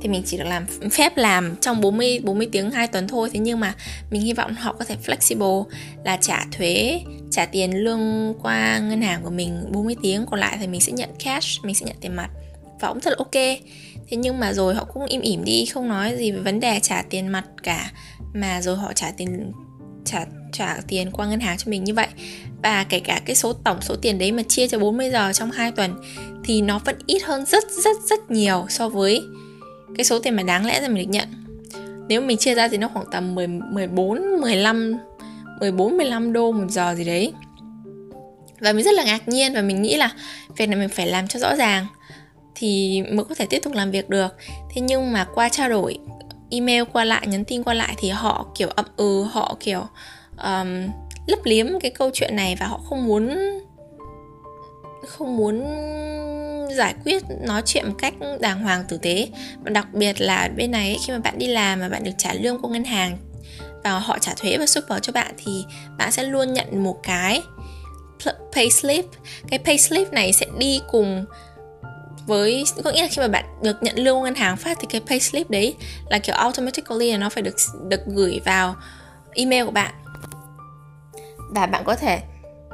thì 0.00 0.08
mình 0.08 0.22
chỉ 0.26 0.36
được 0.36 0.44
làm 0.44 0.66
phép 0.90 1.16
làm 1.16 1.56
trong 1.60 1.80
40 1.80 2.20
40 2.24 2.48
tiếng 2.52 2.70
2 2.70 2.86
tuần 2.86 3.08
thôi. 3.08 3.30
Thế 3.32 3.40
nhưng 3.40 3.60
mà 3.60 3.74
mình 4.10 4.20
hy 4.20 4.32
vọng 4.32 4.54
họ 4.54 4.72
có 4.78 4.84
thể 4.84 4.96
flexible 5.06 5.64
là 6.04 6.16
trả 6.16 6.46
thuế, 6.52 7.00
trả 7.30 7.46
tiền 7.46 7.76
lương 7.76 8.34
qua 8.42 8.78
ngân 8.78 9.02
hàng 9.02 9.22
của 9.22 9.30
mình 9.30 9.64
40 9.72 9.96
tiếng. 10.02 10.26
Còn 10.30 10.40
lại 10.40 10.56
thì 10.60 10.66
mình 10.66 10.80
sẽ 10.80 10.92
nhận 10.92 11.10
cash, 11.24 11.64
mình 11.64 11.74
sẽ 11.74 11.86
nhận 11.86 11.96
tiền 12.00 12.16
mặt. 12.16 12.30
Và 12.80 12.88
cũng 12.88 13.00
rất 13.00 13.10
là 13.10 13.16
ok. 13.18 13.58
Thế 14.08 14.16
nhưng 14.16 14.40
mà 14.40 14.52
rồi 14.52 14.74
họ 14.74 14.84
cũng 14.84 15.06
im 15.06 15.20
ỉm 15.20 15.44
đi, 15.44 15.64
không 15.64 15.88
nói 15.88 16.16
gì 16.16 16.32
về 16.32 16.40
vấn 16.40 16.60
đề 16.60 16.80
trả 16.82 17.02
tiền 17.02 17.28
mặt 17.28 17.44
cả. 17.62 17.90
Mà 18.34 18.62
rồi 18.62 18.76
họ 18.76 18.92
trả 18.92 19.10
tiền, 19.16 19.52
trả 20.04 20.24
trả 20.52 20.76
tiền 20.88 21.10
qua 21.10 21.26
ngân 21.26 21.40
hàng 21.40 21.58
cho 21.58 21.70
mình 21.70 21.84
như 21.84 21.94
vậy. 21.94 22.08
Và 22.62 22.84
kể 22.84 23.00
cả 23.00 23.20
cái 23.26 23.36
số, 23.36 23.52
tổng 23.52 23.80
số 23.80 23.96
tiền 24.02 24.18
đấy 24.18 24.32
mà 24.32 24.42
chia 24.42 24.68
cho 24.68 24.78
40 24.78 25.10
giờ 25.10 25.32
trong 25.32 25.50
2 25.50 25.72
tuần 25.72 25.94
thì 26.44 26.60
nó 26.60 26.78
vẫn 26.78 26.96
ít 27.06 27.22
hơn 27.22 27.46
rất 27.46 27.64
rất 27.84 27.96
rất 28.10 28.30
nhiều 28.30 28.66
so 28.68 28.88
với 28.88 29.22
cái 29.96 30.04
số 30.04 30.18
tiền 30.18 30.36
mà 30.36 30.42
đáng 30.42 30.66
lẽ 30.66 30.80
ra 30.80 30.88
mình 30.88 31.06
được 31.06 31.10
nhận. 31.10 31.28
Nếu 32.08 32.20
mình 32.20 32.36
chia 32.36 32.54
ra 32.54 32.68
thì 32.68 32.76
nó 32.76 32.88
khoảng 32.88 33.06
tầm 33.12 33.34
10, 33.34 33.46
14, 33.46 34.40
15 34.40 34.96
14, 35.60 35.96
15 35.96 36.32
đô 36.32 36.52
một 36.52 36.66
giờ 36.68 36.94
gì 36.94 37.04
đấy. 37.04 37.32
Và 38.60 38.72
mình 38.72 38.84
rất 38.84 38.94
là 38.94 39.04
ngạc 39.04 39.28
nhiên 39.28 39.54
và 39.54 39.62
mình 39.62 39.82
nghĩ 39.82 39.96
là 39.96 40.10
việc 40.56 40.66
này 40.66 40.78
mình 40.78 40.88
phải 40.88 41.06
làm 41.06 41.28
cho 41.28 41.38
rõ 41.38 41.56
ràng 41.56 41.86
thì 42.54 43.02
mới 43.12 43.24
có 43.24 43.34
thể 43.34 43.46
tiếp 43.46 43.58
tục 43.62 43.72
làm 43.72 43.90
việc 43.90 44.08
được. 44.08 44.36
Thế 44.74 44.80
nhưng 44.80 45.12
mà 45.12 45.26
qua 45.34 45.48
trao 45.48 45.68
đổi 45.68 45.98
email 46.50 46.82
qua 46.92 47.04
lại 47.04 47.26
nhắn 47.26 47.44
tin 47.44 47.62
qua 47.62 47.74
lại 47.74 47.94
thì 47.98 48.08
họ 48.08 48.46
kiểu 48.54 48.68
ậm 48.68 48.84
ừ 48.96 49.22
họ 49.22 49.56
kiểu 49.60 49.80
um, 50.44 50.88
lấp 51.26 51.38
liếm 51.44 51.80
cái 51.80 51.90
câu 51.90 52.10
chuyện 52.14 52.36
này 52.36 52.56
và 52.60 52.66
họ 52.66 52.80
không 52.84 53.06
muốn 53.06 53.38
không 55.06 55.36
muốn 55.36 55.64
giải 56.74 56.94
quyết, 57.04 57.22
nói 57.40 57.62
chuyện 57.66 57.88
một 57.88 57.94
cách 57.98 58.14
đàng 58.40 58.62
hoàng 58.62 58.84
tử 58.88 58.98
tế. 58.98 59.28
Và 59.64 59.70
đặc 59.70 59.86
biệt 59.92 60.20
là 60.20 60.48
bên 60.56 60.70
này 60.70 60.98
khi 61.06 61.12
mà 61.12 61.18
bạn 61.18 61.38
đi 61.38 61.46
làm 61.46 61.80
mà 61.80 61.88
bạn 61.88 62.04
được 62.04 62.10
trả 62.18 62.32
lương 62.32 62.62
của 62.62 62.68
ngân 62.68 62.84
hàng 62.84 63.18
và 63.84 63.98
họ 63.98 64.18
trả 64.18 64.34
thuế 64.34 64.56
và 64.58 64.66
super 64.66 64.98
cho 65.02 65.12
bạn 65.12 65.34
thì 65.44 65.64
bạn 65.98 66.12
sẽ 66.12 66.22
luôn 66.22 66.52
nhận 66.52 66.82
một 66.84 67.00
cái 67.02 67.42
pay 68.52 68.70
slip 68.70 69.04
cái 69.48 69.58
pay 69.58 69.78
slip 69.78 70.12
này 70.12 70.32
sẽ 70.32 70.46
đi 70.58 70.80
cùng 70.90 71.24
với, 72.26 72.64
có 72.84 72.90
nghĩa 72.90 73.02
là 73.02 73.08
khi 73.10 73.20
mà 73.22 73.28
bạn 73.28 73.44
được 73.62 73.82
nhận 73.82 73.96
lương 73.96 74.16
của 74.16 74.24
ngân 74.24 74.34
hàng 74.34 74.56
phát 74.56 74.78
thì 74.80 74.86
cái 74.90 75.00
pay 75.06 75.20
slip 75.20 75.50
đấy 75.50 75.74
là 76.10 76.18
kiểu 76.18 76.34
automatically 76.34 77.12
là 77.12 77.18
nó 77.18 77.28
phải 77.28 77.42
được 77.42 77.54
được 77.88 78.00
gửi 78.06 78.40
vào 78.44 78.76
email 79.34 79.64
của 79.64 79.70
bạn. 79.70 79.94
Và 81.50 81.66
bạn 81.66 81.84
có 81.84 81.94
thể 81.94 82.20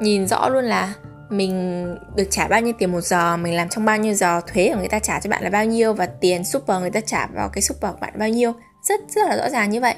nhìn 0.00 0.26
rõ 0.26 0.48
luôn 0.48 0.64
là 0.64 0.94
mình 1.30 1.84
được 2.16 2.26
trả 2.30 2.48
bao 2.48 2.60
nhiêu 2.60 2.72
tiền 2.78 2.92
một 2.92 3.00
giờ 3.00 3.36
mình 3.36 3.54
làm 3.54 3.68
trong 3.68 3.84
bao 3.84 3.96
nhiêu 3.96 4.14
giờ 4.14 4.40
thuế 4.46 4.70
của 4.72 4.78
người 4.78 4.88
ta 4.88 4.98
trả 4.98 5.20
cho 5.20 5.30
bạn 5.30 5.42
là 5.42 5.50
bao 5.50 5.64
nhiêu 5.64 5.92
và 5.92 6.06
tiền 6.06 6.44
super 6.44 6.80
người 6.80 6.90
ta 6.90 7.00
trả 7.00 7.26
vào 7.26 7.48
cái 7.48 7.62
super 7.62 7.92
của 7.92 7.98
bạn 8.00 8.12
bao 8.18 8.28
nhiêu. 8.28 8.52
Rất 8.82 9.00
rất 9.08 9.28
là 9.28 9.36
rõ 9.36 9.50
ràng 9.50 9.70
như 9.70 9.80
vậy. 9.80 9.94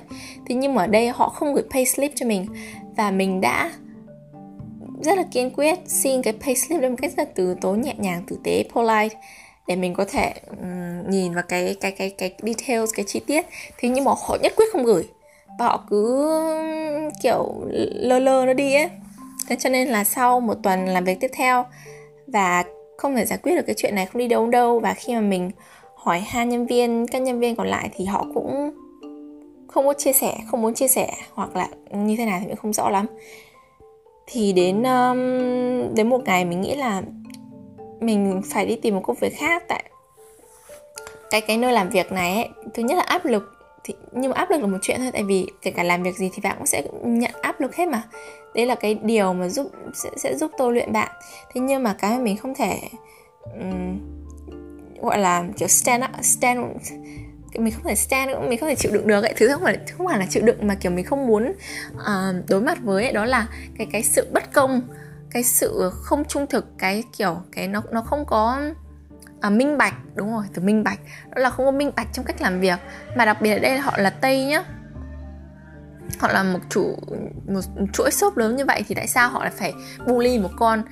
Thế 0.48 0.54
nhưng 0.54 0.74
mà 0.74 0.82
ở 0.82 0.86
đây 0.86 1.08
họ 1.08 1.28
không 1.28 1.54
gửi 1.54 1.64
pay 1.70 1.86
slip 1.86 2.12
cho 2.14 2.26
mình. 2.26 2.46
Và 2.96 3.10
mình 3.10 3.40
đã 3.40 3.72
rất 5.02 5.18
là 5.18 5.24
kiên 5.32 5.50
quyết 5.50 5.78
xin 5.86 6.22
cái 6.22 6.34
pay 6.40 6.56
slip 6.56 6.82
một 6.82 6.96
cách 7.02 7.12
rất 7.16 7.18
là 7.18 7.32
từ 7.34 7.56
tốn 7.60 7.80
nhẹ 7.80 7.94
nhàng 7.98 8.22
tử 8.26 8.38
tế 8.44 8.64
polite 8.74 9.16
để 9.66 9.76
mình 9.76 9.94
có 9.94 10.04
thể 10.04 10.34
um, 10.60 11.10
nhìn 11.10 11.34
vào 11.34 11.44
cái 11.48 11.76
cái 11.80 11.92
cái 11.92 12.10
cái 12.10 12.32
details 12.42 12.90
cái 12.94 13.04
chi 13.08 13.20
tiết. 13.26 13.46
Thế 13.78 13.88
nhưng 13.88 14.04
mà 14.04 14.12
họ 14.26 14.36
nhất 14.42 14.52
quyết 14.56 14.66
không 14.72 14.84
gửi. 14.84 15.08
Và 15.58 15.66
họ 15.66 15.84
cứ 15.90 16.30
kiểu 17.22 17.64
lơ 17.92 18.18
lơ 18.18 18.44
nó 18.46 18.52
đi 18.52 18.74
ấy 18.74 18.88
thế 19.50 19.56
cho 19.56 19.70
nên 19.70 19.88
là 19.88 20.04
sau 20.04 20.40
một 20.40 20.54
tuần 20.62 20.86
làm 20.86 21.04
việc 21.04 21.20
tiếp 21.20 21.30
theo 21.34 21.64
và 22.26 22.64
không 22.98 23.16
thể 23.16 23.24
giải 23.24 23.38
quyết 23.42 23.56
được 23.56 23.62
cái 23.66 23.74
chuyện 23.78 23.94
này 23.94 24.06
không 24.06 24.18
đi 24.18 24.28
đâu 24.28 24.46
đâu 24.46 24.80
và 24.80 24.94
khi 24.94 25.14
mà 25.14 25.20
mình 25.20 25.50
hỏi 25.94 26.20
hai 26.20 26.46
nhân 26.46 26.66
viên 26.66 27.06
các 27.06 27.22
nhân 27.22 27.40
viên 27.40 27.56
còn 27.56 27.66
lại 27.66 27.90
thì 27.96 28.04
họ 28.04 28.26
cũng 28.34 28.70
không 29.68 29.86
có 29.86 29.94
chia 29.94 30.12
sẻ 30.12 30.38
không 30.50 30.62
muốn 30.62 30.74
chia 30.74 30.88
sẻ 30.88 31.14
hoặc 31.34 31.56
là 31.56 31.68
như 31.90 32.16
thế 32.16 32.26
nào 32.26 32.38
thì 32.40 32.46
mình 32.46 32.56
không 32.56 32.72
rõ 32.72 32.90
lắm. 32.90 33.06
Thì 34.26 34.52
đến 34.52 34.82
um, 34.82 35.18
đến 35.94 36.08
một 36.08 36.24
ngày 36.24 36.44
mình 36.44 36.60
nghĩ 36.60 36.74
là 36.74 37.02
mình 38.00 38.42
phải 38.50 38.66
đi 38.66 38.76
tìm 38.76 38.94
một 38.94 39.02
công 39.04 39.16
việc 39.20 39.36
khác 39.36 39.64
tại 39.68 39.84
cái 41.30 41.40
cái 41.40 41.56
nơi 41.56 41.72
làm 41.72 41.88
việc 41.88 42.12
này 42.12 42.34
ấy, 42.34 42.48
thứ 42.74 42.82
nhất 42.82 42.96
là 42.96 43.02
áp 43.02 43.24
lực 43.24 43.59
thì 43.84 43.94
nhưng 44.12 44.30
mà 44.30 44.36
áp 44.36 44.50
lực 44.50 44.60
là 44.60 44.66
một 44.66 44.78
chuyện 44.82 45.00
thôi 45.00 45.10
tại 45.12 45.24
vì 45.24 45.46
kể 45.62 45.70
cả 45.70 45.82
làm 45.82 46.02
việc 46.02 46.16
gì 46.16 46.30
thì 46.34 46.40
bạn 46.42 46.56
cũng 46.58 46.66
sẽ 46.66 46.82
nhận 47.02 47.30
áp 47.42 47.60
lực 47.60 47.74
hết 47.74 47.88
mà. 47.88 48.02
Đấy 48.54 48.66
là 48.66 48.74
cái 48.74 48.94
điều 48.94 49.32
mà 49.32 49.48
giúp 49.48 49.72
sẽ, 49.94 50.10
sẽ 50.16 50.36
giúp 50.36 50.50
tôi 50.58 50.72
luyện 50.72 50.92
bạn. 50.92 51.08
Thế 51.54 51.60
nhưng 51.60 51.82
mà 51.82 51.92
cái 51.92 52.10
mà 52.10 52.18
mình 52.18 52.36
không 52.36 52.54
thể 52.54 52.80
um, 53.60 53.98
gọi 55.02 55.18
là 55.18 55.44
kiểu 55.56 55.68
stand 55.68 56.04
up, 56.04 56.24
stand 56.24 56.60
mình 57.54 57.72
không 57.72 57.84
thể 57.84 57.94
stand 57.94 58.30
nữa 58.30 58.40
mình 58.48 58.58
không 58.58 58.68
thể 58.68 58.74
chịu 58.74 58.92
đựng 58.92 59.06
được 59.06 59.24
ấy. 59.24 59.34
Thứ 59.36 59.48
không 59.48 59.62
phải 59.62 59.78
không 59.96 60.06
phải 60.06 60.18
là 60.18 60.26
chịu 60.30 60.42
đựng 60.42 60.66
mà 60.66 60.74
kiểu 60.74 60.92
mình 60.92 61.04
không 61.04 61.26
muốn 61.26 61.52
uh, 61.94 62.48
đối 62.48 62.60
mặt 62.60 62.78
với 62.82 63.04
ấy, 63.04 63.12
đó 63.12 63.24
là 63.24 63.46
cái 63.78 63.86
cái 63.92 64.02
sự 64.02 64.26
bất 64.32 64.52
công 64.52 64.80
cái 65.30 65.42
sự 65.42 65.90
không 65.92 66.24
trung 66.24 66.46
thực 66.46 66.78
cái 66.78 67.04
kiểu 67.16 67.36
cái 67.52 67.68
nó 67.68 67.82
nó 67.90 68.02
không 68.02 68.24
có 68.26 68.60
à, 69.40 69.50
minh 69.50 69.78
bạch. 69.78 69.94
Đúng 70.14 70.32
rồi 70.32 70.44
từ 70.54 70.62
minh 70.62 70.84
bạch. 70.84 70.98
Đó 71.36 71.42
là 71.42 71.50
không 71.50 71.66
có 71.66 71.72
minh 71.72 71.90
bạch 71.96 72.08
trong 72.12 72.24
cách 72.24 72.40
làm 72.40 72.60
việc 72.60 72.78
mà 73.16 73.24
đặc 73.24 73.42
biệt 73.42 73.52
ở 73.52 73.58
đây 73.58 73.78
họ 73.78 73.94
là 73.98 74.10
tây 74.10 74.44
nhá. 74.44 74.64
Họ 76.18 76.28
là 76.32 76.42
một 76.42 76.58
chủ 76.68 76.96
một 77.48 77.60
chuỗi 77.92 78.10
shop 78.10 78.36
lớn 78.36 78.56
như 78.56 78.64
vậy 78.64 78.84
thì 78.88 78.94
tại 78.94 79.06
sao 79.06 79.28
họ 79.28 79.44
lại 79.44 79.52
phải 79.56 79.74
bully 80.06 80.38
một 80.38 80.50
con 80.56 80.82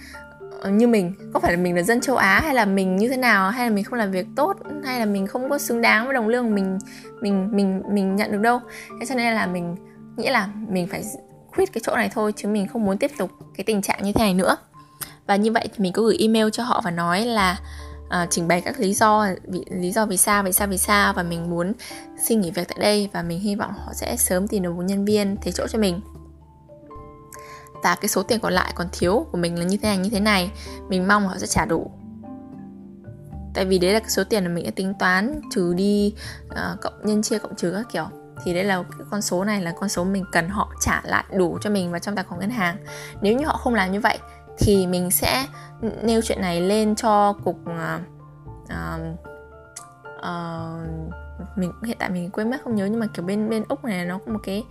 ờ, 0.60 0.70
như 0.70 0.88
mình? 0.88 1.14
Có 1.34 1.40
phải 1.40 1.52
là 1.52 1.58
mình 1.62 1.76
là 1.76 1.82
dân 1.82 2.00
châu 2.00 2.16
Á 2.16 2.40
hay 2.44 2.54
là 2.54 2.64
mình 2.64 2.96
như 2.96 3.08
thế 3.08 3.16
nào? 3.16 3.50
Hay 3.50 3.68
là 3.68 3.74
mình 3.74 3.84
không 3.84 3.98
làm 3.98 4.10
việc 4.10 4.26
tốt 4.36 4.56
hay 4.84 4.98
là 5.00 5.06
mình 5.06 5.26
không 5.26 5.50
có 5.50 5.58
xứng 5.58 5.82
đáng 5.82 6.04
với 6.04 6.14
đồng 6.14 6.28
lương 6.28 6.54
mình 6.54 6.78
mình 7.20 7.48
mình 7.52 7.82
mình 7.90 8.16
nhận 8.16 8.32
được 8.32 8.40
đâu? 8.40 8.60
Thế 9.00 9.06
cho 9.06 9.14
nên 9.14 9.34
là 9.34 9.46
mình 9.46 9.76
nghĩ 10.16 10.28
là 10.28 10.48
mình 10.68 10.86
phải 10.86 11.04
quit 11.56 11.72
cái 11.72 11.82
chỗ 11.84 11.96
này 11.96 12.10
thôi 12.14 12.32
chứ 12.36 12.48
mình 12.48 12.66
không 12.68 12.84
muốn 12.84 12.98
tiếp 12.98 13.10
tục 13.18 13.30
cái 13.56 13.64
tình 13.64 13.82
trạng 13.82 14.02
như 14.02 14.12
thế 14.12 14.24
này 14.24 14.34
nữa. 14.34 14.56
Và 15.26 15.36
như 15.36 15.52
vậy 15.52 15.68
thì 15.72 15.82
mình 15.82 15.92
có 15.92 16.02
gửi 16.02 16.16
email 16.20 16.48
cho 16.52 16.62
họ 16.62 16.80
và 16.84 16.90
nói 16.90 17.24
là 17.26 17.58
uh, 18.08 18.30
trình 18.30 18.48
bày 18.48 18.60
các 18.60 18.80
lý 18.80 18.94
do 18.94 19.26
vì, 19.44 19.64
lý 19.70 19.92
do 19.92 20.06
vì 20.06 20.16
sao 20.16 20.42
vì 20.42 20.52
sao 20.52 20.68
vì 20.68 20.78
sao 20.78 21.12
và 21.12 21.22
mình 21.22 21.50
muốn 21.50 21.72
xin 22.22 22.40
nghỉ 22.40 22.50
việc 22.50 22.68
tại 22.68 22.78
đây 22.80 23.10
và 23.12 23.22
mình 23.22 23.40
hy 23.40 23.54
vọng 23.54 23.72
họ 23.72 23.92
sẽ 23.94 24.16
sớm 24.16 24.48
tìm 24.48 24.62
được 24.62 24.72
một 24.72 24.82
nhân 24.82 25.04
viên 25.04 25.36
thế 25.42 25.52
chỗ 25.52 25.66
cho 25.66 25.78
mình. 25.78 26.00
Và 27.82 27.94
cái 27.94 28.08
số 28.08 28.22
tiền 28.22 28.40
còn 28.40 28.52
lại 28.52 28.72
còn 28.74 28.86
thiếu 28.92 29.26
của 29.32 29.38
mình 29.38 29.58
là 29.58 29.64
như 29.64 29.76
thế 29.76 29.88
này 29.88 29.98
như 29.98 30.10
thế 30.10 30.20
này. 30.20 30.50
Mình 30.88 31.08
mong 31.08 31.28
họ 31.28 31.34
sẽ 31.38 31.46
trả 31.46 31.64
đủ. 31.64 31.90
Tại 33.54 33.64
vì 33.64 33.78
đấy 33.78 33.92
là 33.92 33.98
cái 33.98 34.10
số 34.10 34.24
tiền 34.24 34.44
mà 34.44 34.50
mình 34.50 34.64
đã 34.64 34.70
tính 34.76 34.94
toán 34.98 35.40
trừ 35.50 35.74
đi 35.76 36.14
uh, 36.46 36.80
cộng 36.80 37.06
nhân 37.06 37.22
chia 37.22 37.38
cộng 37.38 37.56
trừ 37.56 37.72
các 37.72 37.86
kiểu. 37.92 38.06
Thì 38.44 38.54
đây 38.54 38.64
là 38.64 38.82
cái 38.98 39.06
con 39.10 39.22
số 39.22 39.44
này 39.44 39.62
là 39.62 39.72
con 39.80 39.88
số 39.88 40.04
mình 40.04 40.24
cần 40.32 40.48
họ 40.48 40.72
trả 40.80 41.02
lại 41.04 41.24
đủ 41.32 41.58
cho 41.60 41.70
mình 41.70 41.90
vào 41.90 42.00
trong 42.00 42.16
tài 42.16 42.24
khoản 42.24 42.40
ngân 42.40 42.50
hàng. 42.50 42.76
Nếu 43.20 43.38
như 43.38 43.46
họ 43.46 43.56
không 43.56 43.74
làm 43.74 43.92
như 43.92 44.00
vậy 44.00 44.18
thì 44.58 44.86
mình 44.86 45.10
sẽ 45.10 45.46
nêu 46.02 46.20
chuyện 46.22 46.40
này 46.40 46.60
lên 46.60 46.94
cho 46.94 47.32
cục 47.32 47.56
uh, 47.62 48.02
uh, 48.64 49.18
mình 51.56 51.72
hiện 51.86 51.96
tại 52.00 52.10
mình 52.10 52.30
quên 52.30 52.50
mất 52.50 52.56
không 52.64 52.74
nhớ 52.74 52.86
nhưng 52.86 53.00
mà 53.00 53.06
kiểu 53.14 53.24
bên 53.24 53.48
bên 53.48 53.64
úc 53.68 53.84
này 53.84 54.04
nó 54.04 54.18
có 54.26 54.32
một 54.32 54.40
cái 54.42 54.64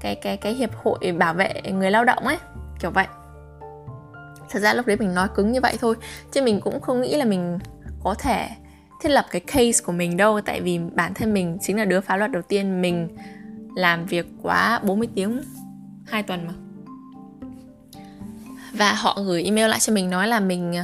cái 0.00 0.14
cái 0.14 0.36
cái 0.36 0.54
hiệp 0.54 0.70
hội 0.74 1.12
bảo 1.18 1.34
vệ 1.34 1.62
người 1.72 1.90
lao 1.90 2.04
động 2.04 2.26
ấy 2.26 2.38
kiểu 2.80 2.90
vậy. 2.90 3.06
Thật 4.50 4.58
ra 4.58 4.74
lúc 4.74 4.86
đấy 4.86 4.96
mình 4.96 5.14
nói 5.14 5.28
cứng 5.34 5.52
như 5.52 5.60
vậy 5.60 5.76
thôi 5.80 5.94
chứ 6.32 6.42
mình 6.42 6.60
cũng 6.60 6.80
không 6.80 7.00
nghĩ 7.00 7.16
là 7.16 7.24
mình 7.24 7.58
có 8.04 8.14
thể 8.14 8.48
thiết 9.00 9.08
lập 9.08 9.24
cái 9.30 9.40
case 9.40 9.84
của 9.84 9.92
mình 9.92 10.16
đâu 10.16 10.40
tại 10.40 10.60
vì 10.60 10.78
bản 10.78 11.14
thân 11.14 11.34
mình 11.34 11.58
chính 11.60 11.76
là 11.76 11.84
đứa 11.84 12.00
phá 12.00 12.16
luật 12.16 12.30
đầu 12.30 12.42
tiên 12.42 12.82
mình 12.82 13.16
làm 13.76 14.06
việc 14.06 14.26
quá 14.42 14.80
40 14.82 15.08
tiếng 15.14 15.42
hai 16.06 16.22
tuần 16.22 16.46
mà 16.46 16.52
và 18.72 18.92
họ 18.92 19.18
gửi 19.24 19.44
email 19.44 19.70
lại 19.70 19.80
cho 19.80 19.92
mình 19.92 20.10
nói 20.10 20.28
là 20.28 20.40
mình 20.40 20.74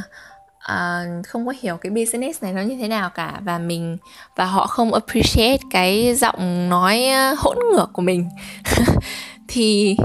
uh, 0.72 1.26
không 1.26 1.46
có 1.46 1.52
hiểu 1.60 1.76
cái 1.76 1.90
business 1.90 2.42
này 2.42 2.52
nó 2.52 2.62
như 2.62 2.76
thế 2.76 2.88
nào 2.88 3.10
cả. 3.10 3.40
Và 3.44 3.58
mình 3.58 3.96
và 4.36 4.44
họ 4.44 4.66
không 4.66 4.94
appreciate 4.94 5.62
cái 5.70 6.14
giọng 6.14 6.68
nói 6.68 7.06
ờ, 7.06 7.34
hỗn 7.38 7.56
ngược 7.72 7.90
của 7.92 8.02
mình. 8.02 8.28
Thì 9.48 9.96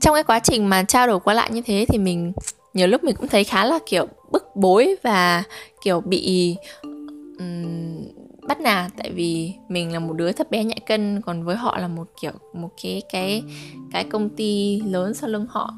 trong 0.00 0.14
cái 0.14 0.22
quá 0.22 0.38
trình 0.38 0.68
mà 0.68 0.82
trao 0.82 1.06
đổi 1.06 1.20
qua 1.20 1.34
lại 1.34 1.50
như 1.50 1.62
thế 1.62 1.86
thì 1.88 1.98
mình 1.98 2.32
nhiều 2.74 2.86
lúc 2.86 3.04
mình 3.04 3.16
cũng 3.16 3.28
thấy 3.28 3.44
khá 3.44 3.64
là 3.64 3.78
kiểu 3.86 4.06
bức 4.32 4.56
bối 4.56 4.96
và 5.02 5.42
kiểu 5.82 6.00
bị 6.00 6.56
um, 7.38 8.02
bắt 8.48 8.60
nạt. 8.60 8.92
Tại 8.96 9.10
vì 9.10 9.52
mình 9.68 9.92
là 9.92 9.98
một 9.98 10.12
đứa 10.12 10.32
thấp 10.32 10.50
bé 10.50 10.64
nhạy 10.64 10.80
cân 10.86 11.22
còn 11.22 11.44
với 11.44 11.56
họ 11.56 11.78
là 11.78 11.88
một 11.88 12.08
kiểu 12.20 12.32
một 12.54 12.70
cái 12.82 13.02
cái 13.12 13.42
cái 13.92 14.04
công 14.04 14.28
ty 14.28 14.80
lớn 14.80 15.14
sau 15.14 15.30
lưng 15.30 15.46
họ 15.48 15.74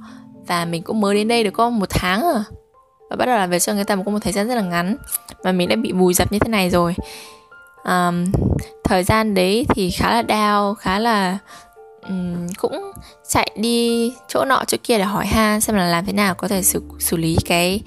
và 0.48 0.64
mình 0.64 0.82
cũng 0.82 1.00
mới 1.00 1.14
đến 1.14 1.28
đây 1.28 1.44
được 1.44 1.50
có 1.50 1.70
một 1.70 1.86
tháng 1.90 2.22
à 2.22 2.44
và 3.10 3.16
bắt 3.16 3.26
đầu 3.26 3.38
làm 3.38 3.50
việc 3.50 3.62
cho 3.62 3.74
người 3.74 3.84
ta 3.84 3.96
một 3.96 4.02
có 4.06 4.12
một 4.12 4.18
thời 4.22 4.32
gian 4.32 4.48
rất 4.48 4.54
là 4.54 4.62
ngắn. 4.62 4.96
Và 5.44 5.52
mình 5.52 5.68
đã 5.68 5.76
bị 5.76 5.92
vùi 5.92 6.14
dập 6.14 6.32
như 6.32 6.38
thế 6.38 6.48
này 6.48 6.70
rồi. 6.70 6.94
Um, 7.84 8.24
thời 8.84 9.04
gian 9.04 9.34
đấy 9.34 9.66
thì 9.68 9.90
khá 9.90 10.10
là 10.10 10.22
đau 10.22 10.74
khá 10.74 10.98
là 10.98 11.38
um, 12.08 12.48
cũng 12.56 12.92
chạy 13.28 13.50
đi 13.56 14.12
chỗ 14.28 14.44
nọ 14.44 14.64
chỗ 14.66 14.78
kia 14.82 14.98
để 14.98 15.04
hỏi 15.04 15.26
han 15.26 15.60
xem 15.60 15.76
là 15.76 15.86
làm 15.86 16.06
thế 16.06 16.12
nào 16.12 16.34
có 16.34 16.48
thể 16.48 16.62
xử 16.62 16.82
xử 16.98 17.16
lý 17.16 17.36
cái 17.44 17.80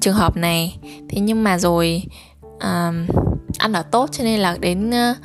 trường 0.00 0.14
hợp 0.14 0.36
này. 0.36 0.78
Thế 0.82 1.20
nhưng 1.20 1.44
mà 1.44 1.58
rồi 1.58 2.02
um, 2.42 3.06
ăn 3.58 3.72
ở 3.72 3.82
tốt 3.82 4.08
cho 4.12 4.24
nên 4.24 4.40
là 4.40 4.56
đến 4.60 4.90
uh, 4.90 5.16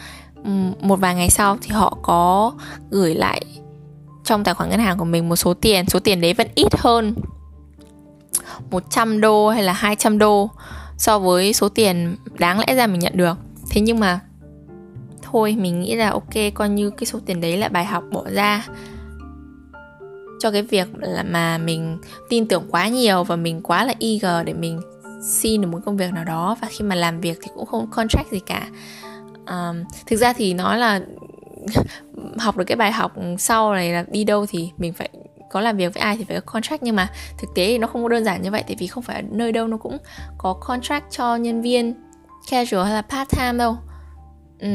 một 0.84 0.96
vài 0.96 1.15
ngày 1.15 1.30
sau 1.30 1.58
thì 1.62 1.69
họ 1.69 1.98
có 2.02 2.54
gửi 2.89 3.15
lại 3.15 3.41
trong 4.24 4.44
tài 4.44 4.54
khoản 4.54 4.70
ngân 4.70 4.80
hàng 4.80 4.98
của 4.98 5.06
mình 5.06 5.30
một 5.30 5.36
số 5.36 5.54
tiền. 5.54 5.86
Số 5.88 6.00
tiền 6.00 6.22
đấy 6.22 6.34
vẫn 6.34 6.48
ít 6.56 6.78
hơn 6.78 7.16
100 8.72 9.22
đô 9.22 9.50
hay 9.50 9.64
là 9.64 9.74
200 9.74 10.18
đô 10.18 10.50
so 10.98 11.20
với 11.20 11.54
số 11.54 11.70
tiền 11.70 12.16
đáng 12.40 12.60
lẽ 12.60 12.76
ra 12.76 12.88
mình 12.88 13.00
nhận 13.00 13.18
được. 13.18 13.38
Thế 13.70 13.82
nhưng 13.82 14.00
mà 14.00 14.20
thôi 15.22 15.56
mình 15.60 15.80
nghĩ 15.80 15.96
là 15.96 16.10
ok 16.10 16.34
coi 16.54 16.70
như 16.70 16.90
cái 16.90 17.06
số 17.06 17.20
tiền 17.26 17.42
đấy 17.42 17.58
là 17.58 17.68
bài 17.68 17.86
học 17.86 18.04
bỏ 18.12 18.24
ra 18.30 18.68
cho 20.40 20.52
cái 20.52 20.62
việc 20.62 20.88
là 21.00 21.24
mà 21.24 21.58
mình 21.58 21.98
tin 22.30 22.48
tưởng 22.48 22.64
quá 22.70 22.88
nhiều 22.88 23.24
và 23.24 23.36
mình 23.36 23.62
quá 23.62 23.86
là 23.86 23.94
eager 24.00 24.46
để 24.46 24.54
mình 24.54 24.82
xin 25.24 25.62
được 25.62 25.68
một 25.68 25.80
công 25.86 25.98
việc 25.98 26.14
nào 26.14 26.24
đó. 26.24 26.58
Và 26.62 26.68
khi 26.72 26.86
mà 26.86 26.96
làm 26.96 27.22
việc 27.22 27.40
thì 27.42 27.52
cũng 27.56 27.66
không 27.66 27.88
contract 27.92 28.32
gì 28.32 28.40
cả. 28.40 28.68
Um, 29.48 29.84
thực 30.06 30.18
ra 30.18 30.34
thì 30.34 30.54
nói 30.54 30.78
là 30.78 31.02
học 32.39 32.58
được 32.58 32.63
cái 32.67 32.76
bài 32.76 32.91
học 32.91 33.13
sau 33.38 33.74
này 33.74 33.93
là 33.93 34.06
đi 34.12 34.24
đâu 34.24 34.46
thì 34.50 34.72
mình 34.78 34.93
phải 34.93 35.10
có 35.52 35.62
làm 35.62 35.78
việc 35.78 35.93
với 35.93 36.02
ai 36.02 36.17
thì 36.17 36.24
phải 36.24 36.41
có 36.41 36.52
contract. 36.54 36.84
Nhưng 36.84 36.96
mà 36.96 37.10
thực 37.38 37.48
tế 37.56 37.67
thì 37.67 37.78
nó 37.78 37.88
không 37.88 38.04
có 38.04 38.10
đơn 38.10 38.24
giản 38.24 38.41
như 38.41 38.52
vậy 38.52 38.63
tại 38.67 38.76
vì 38.80 38.88
không 38.88 39.04
phải 39.04 39.24
nơi 39.32 39.52
đâu 39.52 39.67
nó 39.67 39.78
cũng 39.78 39.98
có 40.38 40.54
contract 40.54 41.06
cho 41.12 41.36
nhân 41.36 41.62
viên 41.62 41.93
casual 42.50 42.84
hay 42.84 42.93
là 42.93 43.02
part 43.02 43.30
time 43.30 43.54
đâu. 43.54 43.78
Ừ, 44.60 44.69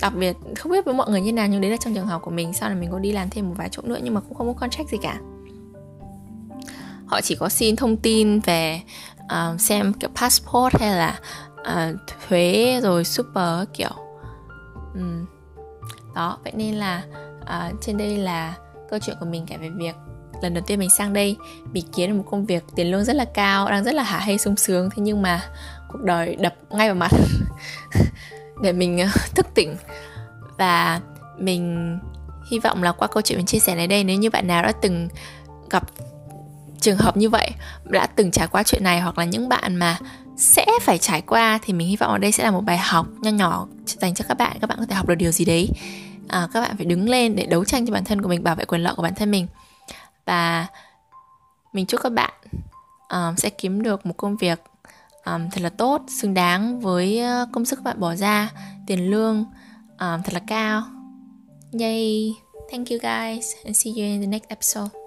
đặc 0.00 0.12
biệt 0.16 0.36
không 0.56 0.72
biết 0.72 0.84
với 0.84 0.94
mọi 0.94 1.10
người 1.10 1.20
như 1.20 1.32
nào 1.32 1.46
nhưng 1.48 1.60
đấy 1.60 1.70
là 1.70 1.76
trong 1.76 1.94
trường 1.94 2.06
hợp 2.06 2.22
của 2.22 2.30
mình. 2.30 2.52
Sau 2.52 2.68
này 2.68 2.78
mình 2.78 2.90
có 2.90 2.98
đi 2.98 3.12
làm 3.12 3.30
thêm 3.30 3.48
một 3.48 3.54
vài 3.58 3.68
chỗ 3.70 3.82
nữa 3.82 3.98
nhưng 4.02 4.14
mà 4.14 4.20
cũng 4.20 4.34
không 4.34 4.54
có 4.54 4.60
contract 4.60 4.88
gì 4.88 4.98
cả. 5.02 5.20
Họ 7.06 7.20
chỉ 7.20 7.34
có 7.34 7.48
xin 7.48 7.76
thông 7.76 7.96
tin 7.96 8.40
về 8.40 8.80
uh, 9.24 9.60
xem 9.60 9.92
kiểu 9.92 10.10
passport 10.14 10.80
hay 10.80 10.96
là 10.96 11.20
uh, 11.60 12.00
thuế 12.28 12.80
rồi 12.82 13.04
super 13.04 13.68
kiểu 13.72 13.90
um, 14.94 15.26
đó 16.14 16.38
vậy 16.44 16.52
nên 16.56 16.74
là 16.74 17.02
uh, 17.42 17.74
trên 17.80 17.96
đây 17.96 18.16
là 18.16 18.54
câu 18.90 18.98
chuyện 19.02 19.16
của 19.20 19.26
mình 19.26 19.46
kể 19.46 19.56
về 19.56 19.68
việc 19.68 19.94
lần 20.42 20.54
đầu 20.54 20.64
tiên 20.66 20.78
mình 20.78 20.90
sang 20.90 21.12
đây 21.12 21.36
bị 21.72 21.84
kiếm 21.96 22.10
được 22.10 22.16
một 22.16 22.24
công 22.30 22.46
việc 22.46 22.64
tiền 22.74 22.90
lương 22.90 23.04
rất 23.04 23.16
là 23.16 23.24
cao 23.24 23.70
đang 23.70 23.84
rất 23.84 23.94
là 23.94 24.02
hả 24.02 24.18
hay 24.18 24.38
sung 24.38 24.56
sướng. 24.56 24.90
Thế 24.90 25.02
nhưng 25.02 25.22
mà 25.22 25.42
cuộc 25.88 26.00
đời 26.02 26.36
đập 26.36 26.54
ngay 26.70 26.88
vào 26.88 26.94
mặt. 26.94 27.10
Để 28.62 28.72
mình 28.72 28.98
ờ, 28.98 29.08
thức 29.34 29.46
tỉnh. 29.54 29.76
Và 30.58 31.00
mình 31.38 31.98
hy 32.50 32.58
vọng 32.58 32.82
là 32.82 32.92
qua 32.92 33.08
câu 33.08 33.22
chuyện 33.22 33.38
mình 33.38 33.46
chia 33.46 33.58
sẻ 33.58 33.74
này 33.74 33.86
đây 33.86 34.04
nếu 34.04 34.18
như 34.18 34.30
bạn 34.30 34.46
nào 34.46 34.62
đã 34.62 34.72
từng 34.82 35.08
gặp 35.70 35.82
trường 36.80 36.96
hợp 36.96 37.16
như 37.16 37.30
vậy 37.30 37.50
đã 37.84 38.06
từng 38.06 38.30
trải 38.30 38.46
qua 38.46 38.62
chuyện 38.62 38.84
này 38.84 39.00
hoặc 39.00 39.18
là 39.18 39.24
những 39.24 39.48
bạn 39.48 39.76
mà 39.76 39.98
sẽ 40.40 40.66
phải 40.80 40.98
trải 40.98 41.20
qua 41.20 41.58
thì 41.62 41.72
mình 41.72 41.88
hy 41.88 41.96
vọng 41.96 42.10
ở 42.10 42.18
đây 42.18 42.32
sẽ 42.32 42.44
là 42.44 42.50
một 42.50 42.60
bài 42.60 42.78
học 42.78 43.06
nho 43.20 43.30
nhỏ 43.30 43.66
dành 43.86 44.14
cho 44.14 44.24
các 44.28 44.38
bạn. 44.38 44.56
Các 44.60 44.66
bạn 44.66 44.78
có 44.78 44.86
thể 44.86 44.94
học 44.94 45.08
được 45.08 45.14
điều 45.14 45.32
gì 45.32 45.44
đấy. 45.44 45.68
À, 46.28 46.48
các 46.52 46.60
bạn 46.60 46.76
phải 46.76 46.86
đứng 46.86 47.08
lên 47.08 47.36
để 47.36 47.46
đấu 47.46 47.64
tranh 47.64 47.86
cho 47.86 47.92
bản 47.92 48.04
thân 48.04 48.22
của 48.22 48.28
mình 48.28 48.44
bảo 48.44 48.54
vệ 48.54 48.64
quyền 48.64 48.80
lợi 48.80 48.94
của 48.96 49.02
bản 49.02 49.14
thân 49.14 49.30
mình. 49.30 49.46
Và 50.26 50.66
mình 51.72 51.86
chúc 51.86 52.00
các 52.02 52.12
bạn 52.12 52.32
um, 53.08 53.36
sẽ 53.36 53.50
kiếm 53.50 53.82
được 53.82 54.06
một 54.06 54.14
công 54.16 54.36
việc 54.36 54.62
um, 55.24 55.50
thật 55.50 55.60
là 55.60 55.68
tốt 55.68 56.02
xứng 56.08 56.34
đáng 56.34 56.80
với 56.80 57.22
uh, 57.42 57.48
công 57.52 57.64
sức 57.64 57.76
các 57.76 57.84
bạn 57.84 58.00
bỏ 58.00 58.14
ra 58.14 58.50
tiền 58.86 59.10
lương 59.10 59.44
um, 60.00 60.22
thật 60.22 60.32
là 60.32 60.40
cao. 60.46 60.82
Yay. 61.80 62.34
Thank 62.70 62.90
you 62.90 62.98
guys 62.98 63.54
and 63.64 63.76
see 63.76 63.92
you 63.92 64.02
in 64.02 64.20
the 64.20 64.26
next 64.26 64.48
episode. 64.48 64.99